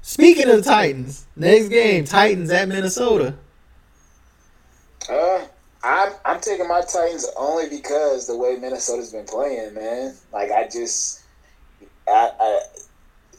[0.03, 3.35] Speaking of the Titans, next game Titans at Minnesota.
[5.11, 5.45] Uh,
[5.83, 10.15] I'm I'm taking my Titans only because the way Minnesota's been playing, man.
[10.33, 11.23] Like I just,
[12.09, 12.61] I, I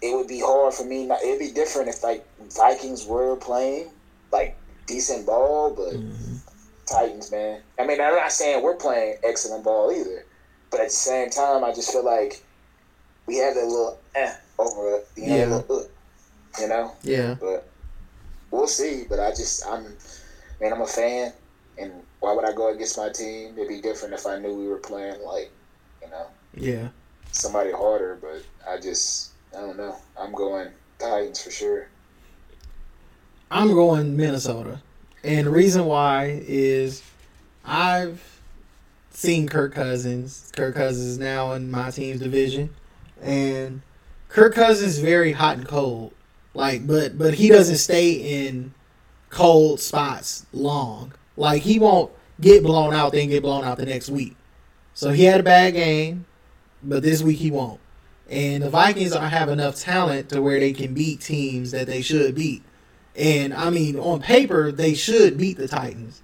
[0.02, 1.06] it would be hard for me.
[1.06, 2.24] Not, it'd be different if like
[2.56, 3.92] Vikings were playing
[4.32, 4.56] like
[4.88, 5.94] decent ball, but
[6.88, 7.62] Titans, man.
[7.80, 10.24] I mean, I'm not saying we're playing excellent ball either,
[10.72, 12.42] but at the same time, I just feel like
[13.28, 15.46] we have that little eh over it, you know, Yeah.
[15.48, 16.92] little, uh, you know.
[17.02, 17.36] Yeah.
[17.40, 17.70] But
[18.52, 19.04] we'll see.
[19.10, 19.98] But I just, I'm,
[20.62, 21.34] man, I'm a fan,
[21.78, 23.56] and why would I go against my team?
[23.58, 25.52] It'd be different if I knew we were playing like,
[26.02, 26.90] you know, Yeah.
[27.32, 28.18] somebody harder.
[28.22, 29.96] But I just, I don't know.
[30.20, 30.70] I'm going
[31.00, 31.88] Titans for sure.
[33.50, 34.82] I'm going Minnesota.
[35.24, 37.02] And the reason why is
[37.66, 38.40] I've
[39.10, 40.52] seen Kirk Cousins.
[40.56, 42.70] Kirk Cousins is now in my team's division.
[43.20, 43.82] And
[44.30, 46.14] Kirk Cousins is very hot and cold.
[46.54, 48.12] Like but but he doesn't stay
[48.46, 48.76] in
[49.32, 51.14] cold spots long.
[51.36, 54.36] Like he won't get blown out then get blown out the next week.
[54.94, 56.26] So he had a bad game,
[56.84, 57.80] but this week he won't.
[58.30, 62.02] And the Vikings are have enough talent to where they can beat teams that they
[62.02, 62.64] should beat.
[63.16, 66.22] And I mean, on paper, they should beat the Titans.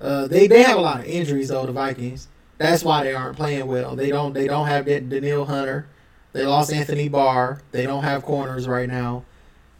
[0.00, 1.66] Uh, they they have a lot of injuries though.
[1.66, 2.28] The Vikings.
[2.58, 3.96] That's why they aren't playing well.
[3.96, 5.86] They don't they don't have that Danielle Hunter.
[6.32, 7.62] They lost Anthony Barr.
[7.72, 9.24] They don't have corners right now.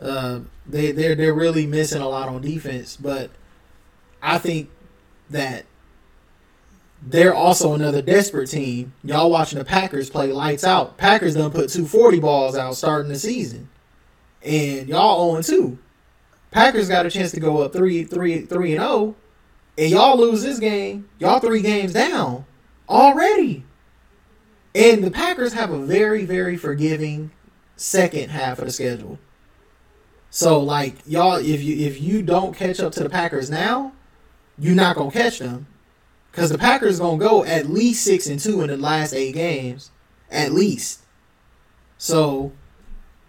[0.00, 2.96] Uh, they they're they're really missing a lot on defense.
[2.96, 3.30] But
[4.22, 4.70] I think
[5.28, 5.66] that
[7.02, 8.92] they're also another desperate team.
[9.02, 10.96] Y'all watching the Packers play lights out.
[10.98, 13.68] Packers done put two forty balls out starting the season,
[14.42, 15.78] and y'all 0 two.
[16.50, 19.14] Packers got a chance to go up three three three and zero,
[19.78, 21.08] and y'all lose this game.
[21.18, 22.44] Y'all three games down
[22.88, 23.64] already.
[24.74, 27.30] And the Packers have a very, very forgiving
[27.76, 29.18] second half of the schedule.
[30.30, 33.92] So like y'all, if you if you don't catch up to the Packers now,
[34.58, 35.66] you're not gonna catch them.
[36.32, 39.90] Cause the Packers gonna go at least six and two in the last eight games.
[40.30, 41.00] At least.
[41.98, 42.52] So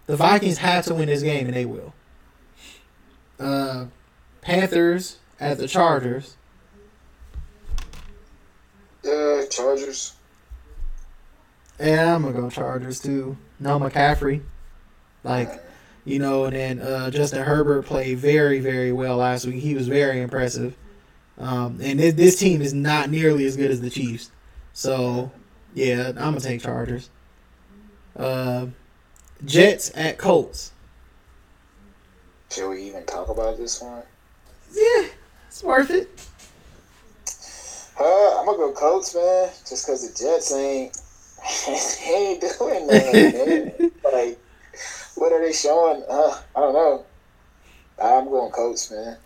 [0.06, 1.94] the Vikings have to win this game and they will.
[3.40, 3.86] Uh
[4.41, 6.38] Panthers at the Chargers.
[9.03, 10.14] Yeah, Chargers.
[11.80, 13.38] Yeah, I'm gonna go Chargers too.
[13.60, 14.41] No McCaffrey,
[15.23, 15.64] like
[16.06, 19.61] you know, and then uh, Justin Herbert played very, very well last week.
[19.61, 20.76] He was very impressive.
[21.37, 24.31] Um, and this, this team is not nearly as good as the Chiefs.
[24.73, 25.31] So
[25.73, 27.09] yeah, I'm gonna take Chargers.
[28.15, 28.67] Uh,
[29.45, 30.71] Jets at Colts.
[32.51, 34.03] Should we even talk about this one?
[34.73, 35.07] Yeah,
[35.47, 36.09] it's worth it.
[37.99, 39.49] Uh, I'm gonna go Colts, man.
[39.67, 40.97] Just because the Jets ain't
[41.67, 43.91] they ain't doing man.
[44.03, 44.39] like,
[45.15, 46.03] what are they showing?
[46.09, 47.05] Uh, I don't know.
[48.01, 49.17] I'm going Colts, man.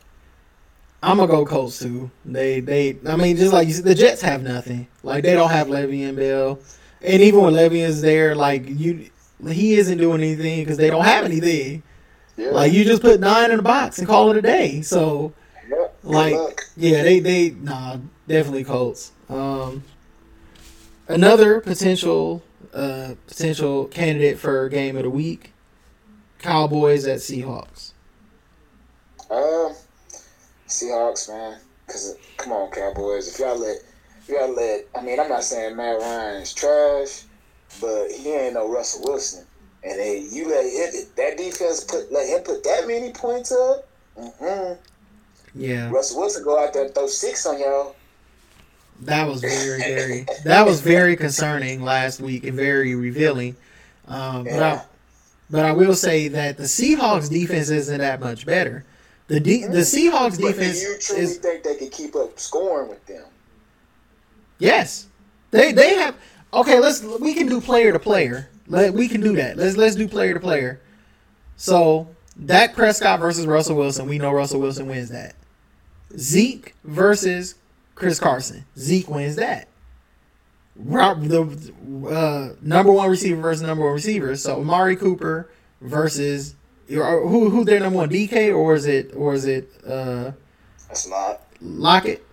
[1.06, 2.10] I'm gonna go Colts too.
[2.26, 4.88] They they I mean just like you said, the Jets have nothing.
[5.04, 6.60] Like they don't have Le'Veon Bell,
[7.02, 9.10] and even when Le'Veon's there, like you,
[9.48, 11.84] he isn't doing anything because they don't have anything.
[12.38, 12.50] Yeah.
[12.50, 14.82] Like you just put nine in a box and call it a day.
[14.82, 15.34] So.
[16.06, 19.12] Like yeah, they they nah definitely Colts.
[19.28, 19.84] Um,
[21.08, 25.54] another potential uh potential candidate for game of the week,
[26.38, 27.94] Cowboys at Seahawks.
[29.32, 29.74] Um,
[30.82, 31.60] Seahawks, man.
[31.88, 33.34] Cause come on, Cowboys.
[33.34, 33.78] If y'all let,
[34.22, 34.88] if y'all let.
[34.96, 37.24] I mean, I'm not saying Matt Ryan is trash,
[37.80, 39.46] but he ain't no Russell Wilson.
[39.84, 43.88] And then you let him, that defense put let him put that many points up.
[44.18, 44.82] Mm-hmm.
[45.54, 45.90] Yeah.
[45.92, 47.96] Russell Wilson go out there and throw six on y'all.
[49.02, 50.26] That was very, very.
[50.44, 53.56] that was very concerning last week and very revealing.
[54.08, 54.86] Um, but I,
[55.50, 58.86] but I will say that the Seahawks defense isn't that much better.
[59.28, 60.80] The de- the Seahawks defense.
[60.80, 63.26] But do you truly is think they can keep up scoring with them?
[64.60, 65.08] yes.
[65.52, 66.16] They they have
[66.54, 66.80] okay.
[66.80, 68.50] Let's we can do player to player.
[68.68, 69.58] Let we can do that.
[69.58, 70.82] Let's let's do player to player.
[71.56, 72.10] So
[72.44, 74.08] Dak Prescott versus Russell Wilson.
[74.08, 75.36] We know Russell Wilson wins that.
[76.18, 77.56] Zeke versus
[77.96, 78.66] Chris Carson.
[78.78, 79.70] Zeke wins that.
[80.76, 81.72] The
[82.10, 84.36] uh, number one receiver versus number one receiver.
[84.36, 85.50] So Amari Cooper
[85.80, 86.56] versus
[86.88, 90.32] who who their number one DK or is it or is it uh,
[90.88, 92.24] That's not Lockett?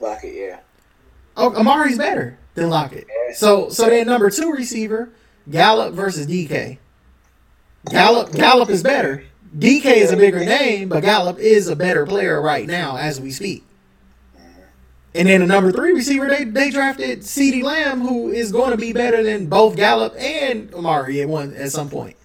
[0.00, 0.60] like it, yeah.
[1.36, 3.06] Oh, Amari's better than Lockett.
[3.34, 5.10] So so then number two receiver
[5.50, 6.78] Gallup versus DK.
[7.90, 9.24] Gallup Gallup is better.
[9.56, 13.30] DK is a bigger name, but Gallup is a better player right now as we
[13.30, 13.64] speak.
[15.12, 18.76] And then the number three receiver, they they drafted CeeDee Lamb, who is going to
[18.76, 22.16] be better than both Gallup and Amari at one at some point.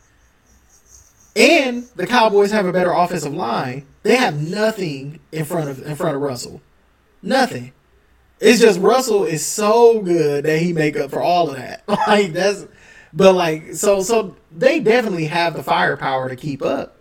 [1.35, 3.85] And the Cowboys have a better offensive line.
[4.03, 6.61] They have nothing in front of in front of Russell.
[7.21, 7.73] Nothing.
[8.39, 11.83] It's just Russell is so good that he make up for all of that.
[12.07, 12.67] Like that's
[13.13, 16.97] but like so so they definitely have the firepower to keep up.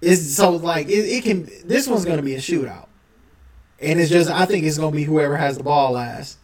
[0.00, 2.86] It's so like it, it can this one's gonna be a shootout.
[3.80, 6.38] And it's just I think it's gonna be whoever has the ball last.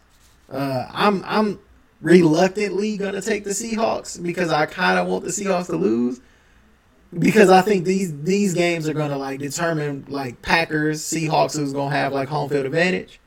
[0.49, 1.59] Uh I'm I'm
[2.01, 6.19] reluctantly gonna take the Seahawks because I kinda want the Seahawks to lose.
[7.17, 11.95] Because I think these these games are gonna like determine like Packers, Seahawks who's gonna
[11.95, 13.19] have like home field advantage.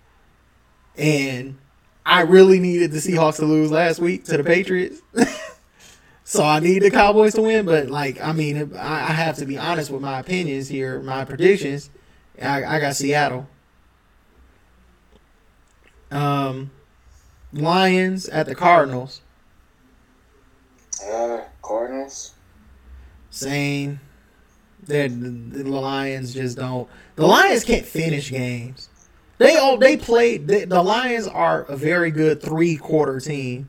[0.96, 1.59] And
[2.06, 5.00] I really needed the Seahawks to lose last week to the Patriots.
[6.24, 9.46] so I need the Cowboys to win, but like I mean I, I have to
[9.46, 11.90] be honest with my opinions here, my predictions.
[12.40, 13.48] I, I got Seattle.
[16.12, 16.70] Um
[17.52, 19.20] Lions at the Cardinals.
[21.06, 22.34] Uh, Cardinals.
[23.32, 23.98] Same.
[24.84, 26.88] They're, the, Lions just don't.
[27.16, 28.90] The Lions can't finish games.
[29.38, 30.46] They all they played.
[30.46, 33.68] The, the Lions are a very good three quarter team.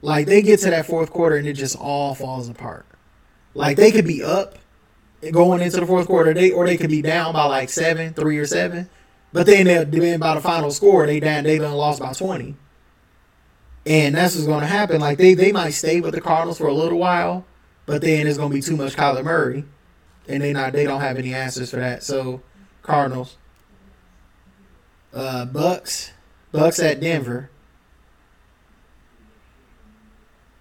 [0.00, 2.86] Like they get to that fourth quarter and it just all falls apart.
[3.54, 4.56] Like they could be up
[5.30, 8.38] going into the fourth quarter, they or they could be down by like seven, three
[8.38, 8.88] or seven.
[9.34, 12.56] But then they're then by the final score, they down they done lost by twenty.
[13.84, 15.00] And that's what's going to happen.
[15.00, 17.44] Like they they might stay with the Cardinals for a little while,
[17.90, 19.64] but then it's going to be too much Kyler Murray,
[20.28, 22.04] and they not they don't have any answers for that.
[22.04, 22.40] So
[22.82, 23.36] Cardinals,
[25.12, 26.12] uh, Bucks,
[26.52, 27.50] Bucks at Denver.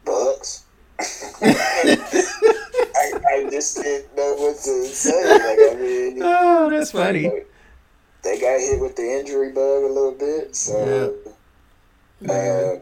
[0.03, 0.65] Bucks.
[0.99, 5.29] I, I just didn't know what to say.
[5.29, 7.29] Like I mean, Oh, that's funny.
[8.23, 11.13] they got hit with the injury bug a little bit, so
[12.27, 12.77] uh,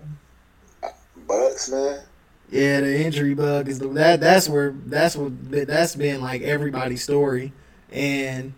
[1.28, 2.07] Bucks, man.
[2.50, 4.22] Yeah, the injury bug is the, that.
[4.22, 7.52] That's where that's what that's been like everybody's story,
[7.92, 8.54] and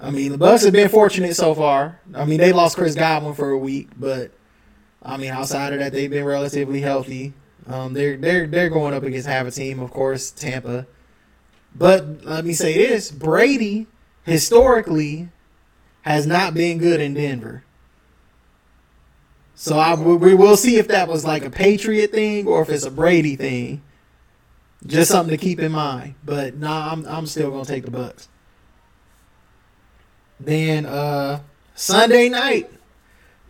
[0.00, 2.00] I mean the Bucks have been fortunate so far.
[2.14, 4.30] I mean they lost Chris Godwin for a week, but
[5.02, 7.34] I mean outside of that they've been relatively healthy.
[7.66, 10.86] Um, they're they're they're going up against half a team, of course, Tampa.
[11.74, 13.86] But let me say this: Brady
[14.24, 15.28] historically
[16.02, 17.64] has not been good in Denver.
[19.60, 22.86] So I we will see if that was like a Patriot thing or if it's
[22.86, 23.82] a Brady thing.
[24.86, 26.14] Just something to keep in mind.
[26.24, 28.30] But nah, I'm I'm still gonna take the Bucks.
[30.40, 31.40] Then uh
[31.74, 32.72] Sunday night,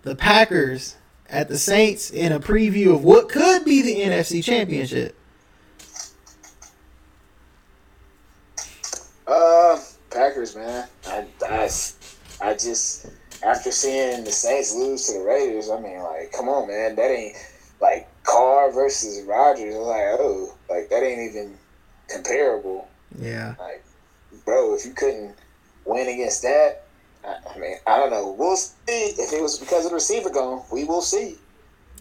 [0.03, 0.97] the Packers
[1.29, 5.17] at the Saints in a preview of what could be the NFC Championship.
[9.29, 9.79] Uh,
[10.11, 10.89] Packers, man.
[11.07, 11.71] I, I,
[12.41, 13.07] I just
[13.43, 17.11] after seeing the Saints lose to the Raiders, I mean, like, come on, man, that
[17.11, 17.37] ain't
[17.81, 19.75] like Carr versus Rodgers.
[19.75, 21.57] I'm like, oh, like that ain't even
[22.09, 22.89] comparable.
[23.19, 23.55] Yeah.
[23.59, 23.85] Like,
[24.45, 25.35] bro, if you couldn't
[25.85, 26.85] win against that,
[27.25, 28.35] I, I mean, I don't know.
[28.39, 30.63] We'll see if it was because of the receiver gone.
[30.73, 31.37] We will see.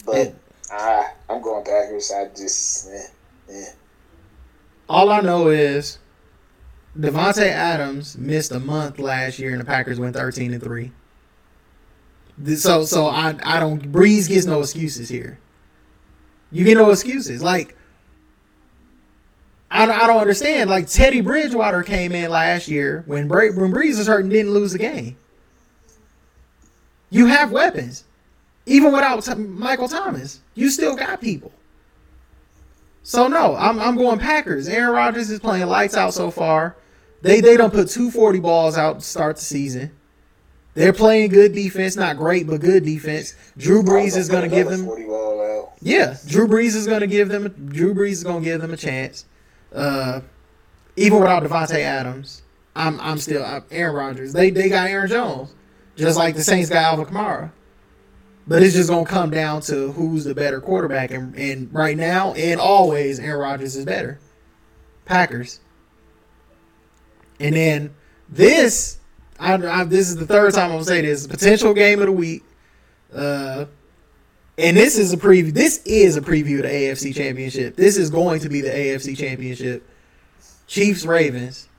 [0.05, 0.31] But Yeah.
[0.71, 2.11] I, I'm going Packers.
[2.11, 3.07] I just, eh,
[3.51, 3.65] eh.
[4.87, 5.99] All I know is
[6.97, 10.91] Davante Adams missed a month last year and the Packers went 13 and 3.
[12.55, 15.39] So so I I don't Brees gets no excuses here.
[16.51, 17.43] You get no excuses.
[17.43, 17.75] Like
[19.71, 20.69] I don't, I don't understand.
[20.69, 24.53] Like Teddy Bridgewater came in last year when Bra- when Brees was hurt and didn't
[24.53, 25.17] lose the game.
[27.11, 28.05] You have weapons,
[28.65, 30.41] even without T- Michael Thomas.
[30.55, 31.51] You still got people.
[33.03, 34.67] So no, I'm I'm going Packers.
[34.67, 36.75] Aaron Rodgers is playing lights out so far.
[37.21, 39.91] They they don't put two forty balls out to start the season.
[40.79, 43.35] They're playing good defense, not great, but good defense.
[43.57, 44.85] Drew Brees is going to give them.
[44.85, 45.73] 40 ball out.
[45.81, 47.49] Yeah, Drew Brees is going to give them.
[47.67, 49.25] Drew Brees is going to give them a chance.
[49.75, 50.21] Uh,
[50.95, 52.43] even without Davante Adams,
[52.77, 54.31] I'm I'm still I'm Aaron Rodgers.
[54.31, 55.53] They they got Aaron Jones,
[55.97, 57.51] just like the Saints got Alvin Kamara.
[58.47, 61.97] But it's just going to come down to who's the better quarterback, and, and right
[61.97, 64.17] now and always, Aaron Rodgers is better.
[65.03, 65.59] Packers.
[67.37, 67.93] And then
[68.29, 68.98] this,
[69.39, 72.11] I, I this is the third time I'm gonna say this potential game of the
[72.11, 72.43] week.
[73.13, 73.65] Uh,
[74.59, 75.53] and this is a preview.
[75.53, 77.77] This is a preview of the AFC Championship.
[77.77, 79.87] This is going to be the AFC Championship.
[80.67, 81.69] Chiefs Ravens.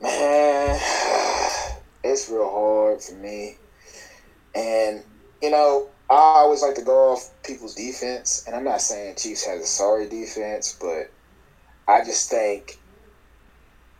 [0.00, 0.80] Man,
[2.02, 3.56] it's real hard for me.
[4.54, 5.04] And,
[5.42, 8.44] you know, I always like to go off people's defense.
[8.46, 11.10] And I'm not saying Chiefs has a sorry defense, but
[11.86, 12.79] I just think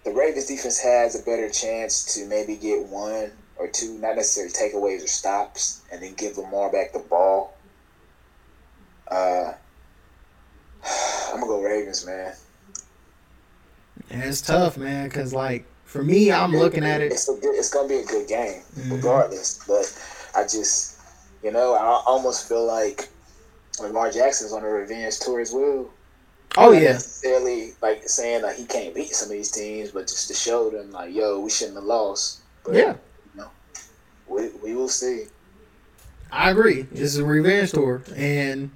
[0.05, 4.53] the Ravens defense has a better chance to maybe get one or two, not necessarily
[4.53, 7.55] takeaways or stops, and then give Lamar back the ball.
[9.09, 9.53] Uh,
[11.29, 12.33] I'm going to go Ravens, man.
[14.11, 17.13] And it's tough, man, because like for me, I'm looking at it.
[17.13, 18.93] It's a good, it's gonna be a good game, Mhm.
[18.93, 19.61] regardless.
[19.67, 19.93] But
[20.35, 20.97] I just,
[21.43, 23.09] you know, I almost feel like
[23.81, 25.91] Lamar Jackson's on a revenge tour as well.
[26.57, 30.09] Oh Not yeah, necessarily like saying like he can't beat some of these teams, but
[30.09, 32.41] just to show them like, yo, we shouldn't have lost.
[32.65, 32.95] But, yeah,
[34.31, 35.25] we we will see.
[36.33, 36.83] I agree.
[36.83, 38.71] This is a revenge tour, and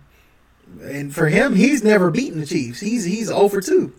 [0.83, 2.81] and for him, he's never beaten the Chiefs.
[2.81, 3.93] He's he's 0 for two.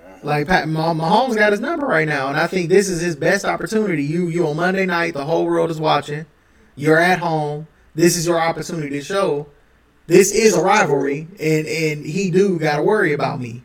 [0.00, 0.26] Mm-hmm.
[0.26, 3.16] Like Pat Mah- Mahomes got his number right now, and I think this is his
[3.16, 4.04] best opportunity.
[4.04, 6.26] You you on Monday night, the whole world is watching.
[6.76, 7.66] You're at home.
[7.94, 9.48] This is your opportunity to show.
[10.08, 13.62] This is a rivalry, and and he do got to worry about me.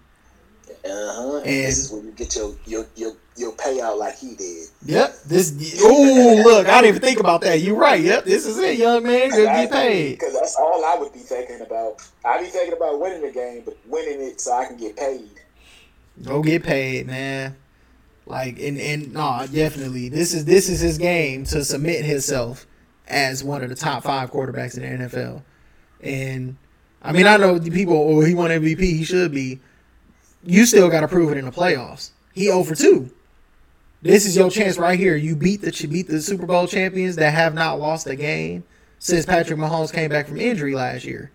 [0.86, 1.38] Uh huh.
[1.38, 4.68] And this is when you get your your your your payout like he did.
[4.86, 5.24] Yep.
[5.26, 5.82] This.
[5.82, 7.62] Oh, look, I didn't even think about that.
[7.62, 8.02] You're right.
[8.02, 8.26] Yep.
[8.26, 9.30] This is it, young man.
[9.30, 10.20] Go get paid.
[10.20, 12.06] Because that's all I would be thinking about.
[12.26, 15.30] I'd be thinking about winning the game, but winning it so I can get paid.
[16.24, 17.56] Go get paid, man.
[18.26, 20.10] Like and and no, definitely.
[20.10, 22.68] This is this is his game to submit himself
[23.08, 25.42] as one of the top five quarterbacks in the NFL.
[26.04, 26.58] And
[27.02, 27.96] I mean, I know the people.
[27.96, 28.80] Oh, he won MVP.
[28.80, 29.60] He should be.
[30.44, 32.12] You still got to prove it in the playoffs.
[32.34, 33.10] He oh over two.
[34.02, 35.16] This is your chance right here.
[35.16, 38.66] You beat the you beat the Super Bowl champions that have not lost a game
[39.00, 41.32] since Patrick Mahomes came back from injury last year.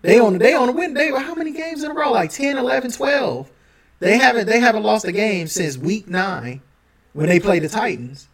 [0.00, 0.94] They on they on a win.
[0.94, 2.12] They how many games in a row?
[2.12, 3.50] Like 10, 11, 12.
[4.00, 6.62] They haven't they haven't lost a game since week nine
[7.12, 8.28] when they played the Titans.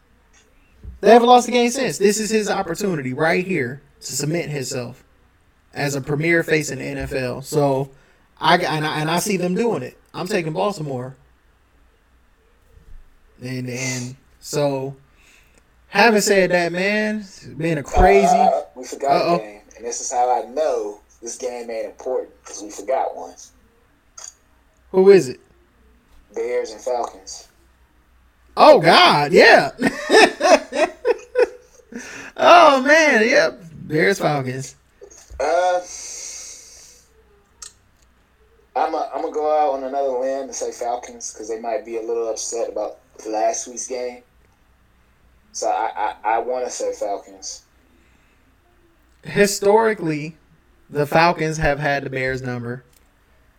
[1.01, 1.99] They haven't lost a game since.
[1.99, 5.05] This is his opportunity right here to cement himself
[5.79, 7.45] as a premier face in the NFL.
[7.45, 7.91] So
[8.41, 9.97] I and I, and I see them doing it.
[10.13, 11.17] I'm taking Baltimore.
[13.41, 14.97] And and so
[15.87, 18.27] having said that, man, it's been a crazy.
[18.27, 19.37] Uh, we forgot Uh-oh.
[19.37, 23.17] a game, and this is how I know this game ain't important because we forgot
[23.17, 23.35] one.
[24.91, 25.41] Who is it?
[26.35, 27.49] Bears and Falcons.
[28.57, 29.71] Oh God, yeah.
[32.37, 33.61] oh man, yep.
[33.73, 34.75] Bears Falcons.
[35.41, 35.81] Uh,
[38.75, 41.85] I'm a, I'm gonna go out on another limb and say Falcons because they might
[41.85, 42.99] be a little upset about
[43.29, 44.23] last week's game.
[45.53, 47.63] So I I, I want to say Falcons.
[49.23, 50.37] Historically,
[50.91, 52.85] the Falcons have had the Bears number.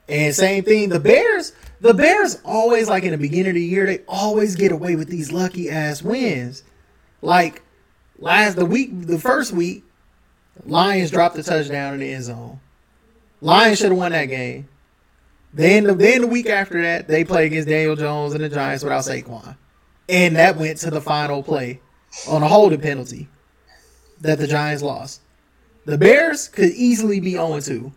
[0.07, 3.85] And same thing, the Bears, the Bears always like in the beginning of the year,
[3.85, 6.63] they always get away with these lucky ass wins.
[7.21, 7.61] Like
[8.17, 9.83] last the week, the first week,
[10.65, 12.59] Lions dropped the touchdown in the end zone.
[13.41, 14.67] Lions should have won that game.
[15.53, 18.83] Then the then the week after that, they play against Daniel Jones and the Giants
[18.83, 19.55] without Saquon.
[20.07, 21.79] And that went to the final play
[22.27, 23.27] on a holding penalty
[24.21, 25.21] that the Giants lost.
[25.85, 27.91] The Bears could easily be 0 2.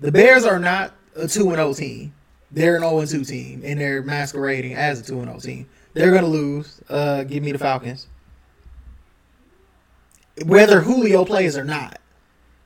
[0.00, 2.14] The Bears are not a 2 0 team.
[2.52, 5.66] They're an 0 2 team, and they're masquerading as a 2 0 team.
[5.94, 6.80] They're going to lose.
[6.88, 8.06] Uh, give me the Falcons.
[10.44, 12.00] Whether Julio plays or not,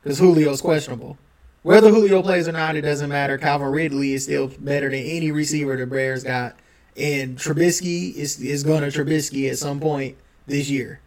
[0.02, 1.16] because Julio's questionable.
[1.62, 3.36] Whether Julio plays or not, it doesn't matter.
[3.36, 6.56] Calvin Ridley is still better than any receiver the Bears got.
[6.96, 10.16] And Trubisky is, is going to Trubisky at some point
[10.46, 11.00] this year.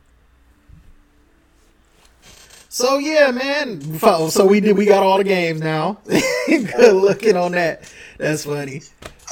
[2.69, 3.99] So yeah, man.
[3.99, 4.75] So we did.
[4.75, 5.99] We got all the games now.
[6.47, 7.91] Good looking on that.
[8.17, 8.81] That's funny.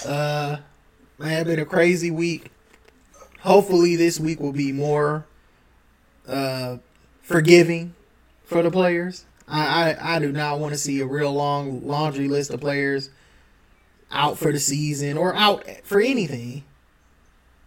[0.05, 0.57] Uh,
[1.17, 2.51] man, been a crazy week.
[3.39, 5.25] Hopefully, this week will be more
[6.27, 6.77] uh
[7.31, 7.95] forgiving
[8.43, 9.25] for the players.
[9.47, 13.09] I I, I do not want to see a real long laundry list of players
[14.11, 16.63] out for the season or out for anything.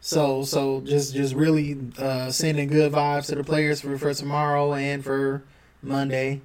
[0.00, 4.74] So so just just really uh, sending good vibes to the players for, for tomorrow
[4.74, 5.42] and for
[5.82, 6.42] Monday,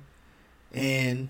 [0.73, 1.29] and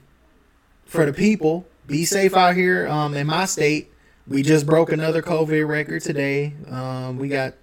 [0.86, 2.88] for the people, be safe out here.
[2.88, 3.92] Um, in my state,
[4.28, 6.54] we just broke another COVID record today.
[6.70, 7.56] Um, we got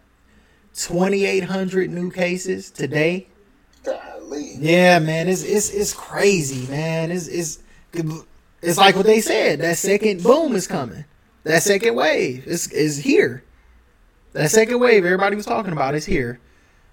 [0.74, 3.28] 2,800 new cases today.
[4.58, 7.10] Yeah, man, it's it's it's crazy, man.
[7.10, 7.58] It's it's
[8.62, 9.60] it's like what they said.
[9.60, 11.04] That second boom is coming.
[11.44, 13.44] That second wave is is here.
[14.32, 16.40] That second wave everybody was talking about is here.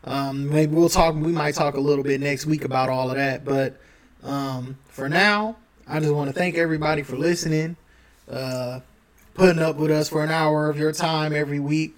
[0.06, 1.16] Um, maybe we'll talk.
[1.16, 3.46] We might talk a little bit next week about all of that.
[3.46, 3.80] But
[4.24, 5.58] um, for now,
[5.88, 7.76] I just want to thank everybody for listening,
[8.30, 8.82] uh,
[9.34, 11.96] putting up with us for an hour of your time every week.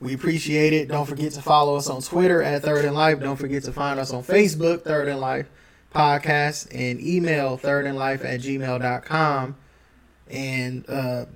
[0.00, 0.88] We appreciate it.
[0.88, 3.20] Don't forget to follow us on Twitter at Third and Life.
[3.20, 5.46] Don't forget to find us on Facebook, Third and Life
[5.94, 9.56] Podcast, and email Third and Life at gmail.com.
[10.30, 11.26] And uh,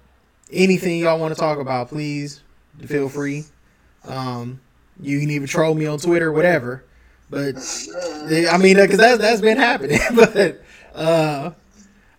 [0.51, 2.43] anything y'all want to talk about, please
[2.86, 3.45] feel free.
[4.05, 4.61] Um,
[4.99, 6.85] you can even troll me on Twitter, whatever.
[7.28, 7.57] But
[8.51, 10.01] I mean, because that's that's been happening.
[10.15, 10.62] but
[10.95, 11.51] uh,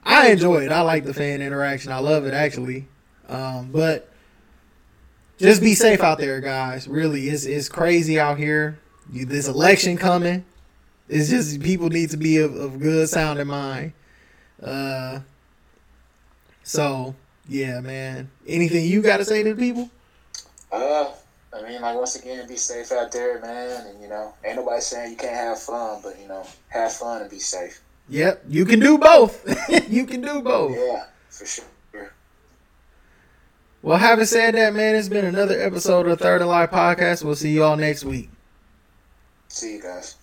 [0.04, 0.72] I enjoy it.
[0.72, 1.92] I like the fan interaction.
[1.92, 2.88] I love it actually.
[3.30, 4.12] Um, but
[5.38, 6.88] just be safe out there, guys.
[6.88, 8.80] Really, it's it's crazy out here.
[9.12, 10.46] You, this election coming.
[11.08, 13.94] It's just people need to be of, of good sound in mind.
[14.62, 15.20] Uh,
[16.64, 17.16] so
[17.48, 18.30] yeah, man.
[18.48, 19.90] Anything you got to say to the people?
[20.72, 21.12] Uh,
[21.54, 23.88] I mean, like once again, be safe out there, man.
[23.88, 27.22] And you know, ain't nobody saying you can't have fun, but you know, have fun
[27.22, 27.82] and be safe.
[28.10, 29.44] Yep, you can do both.
[29.90, 30.76] you can do both.
[30.76, 31.66] Yeah, for sure.
[33.86, 37.24] Well, having said that, man, it's been another episode of Third and Life Podcast.
[37.24, 38.32] We'll see you all next week.
[39.48, 40.16] See you guys.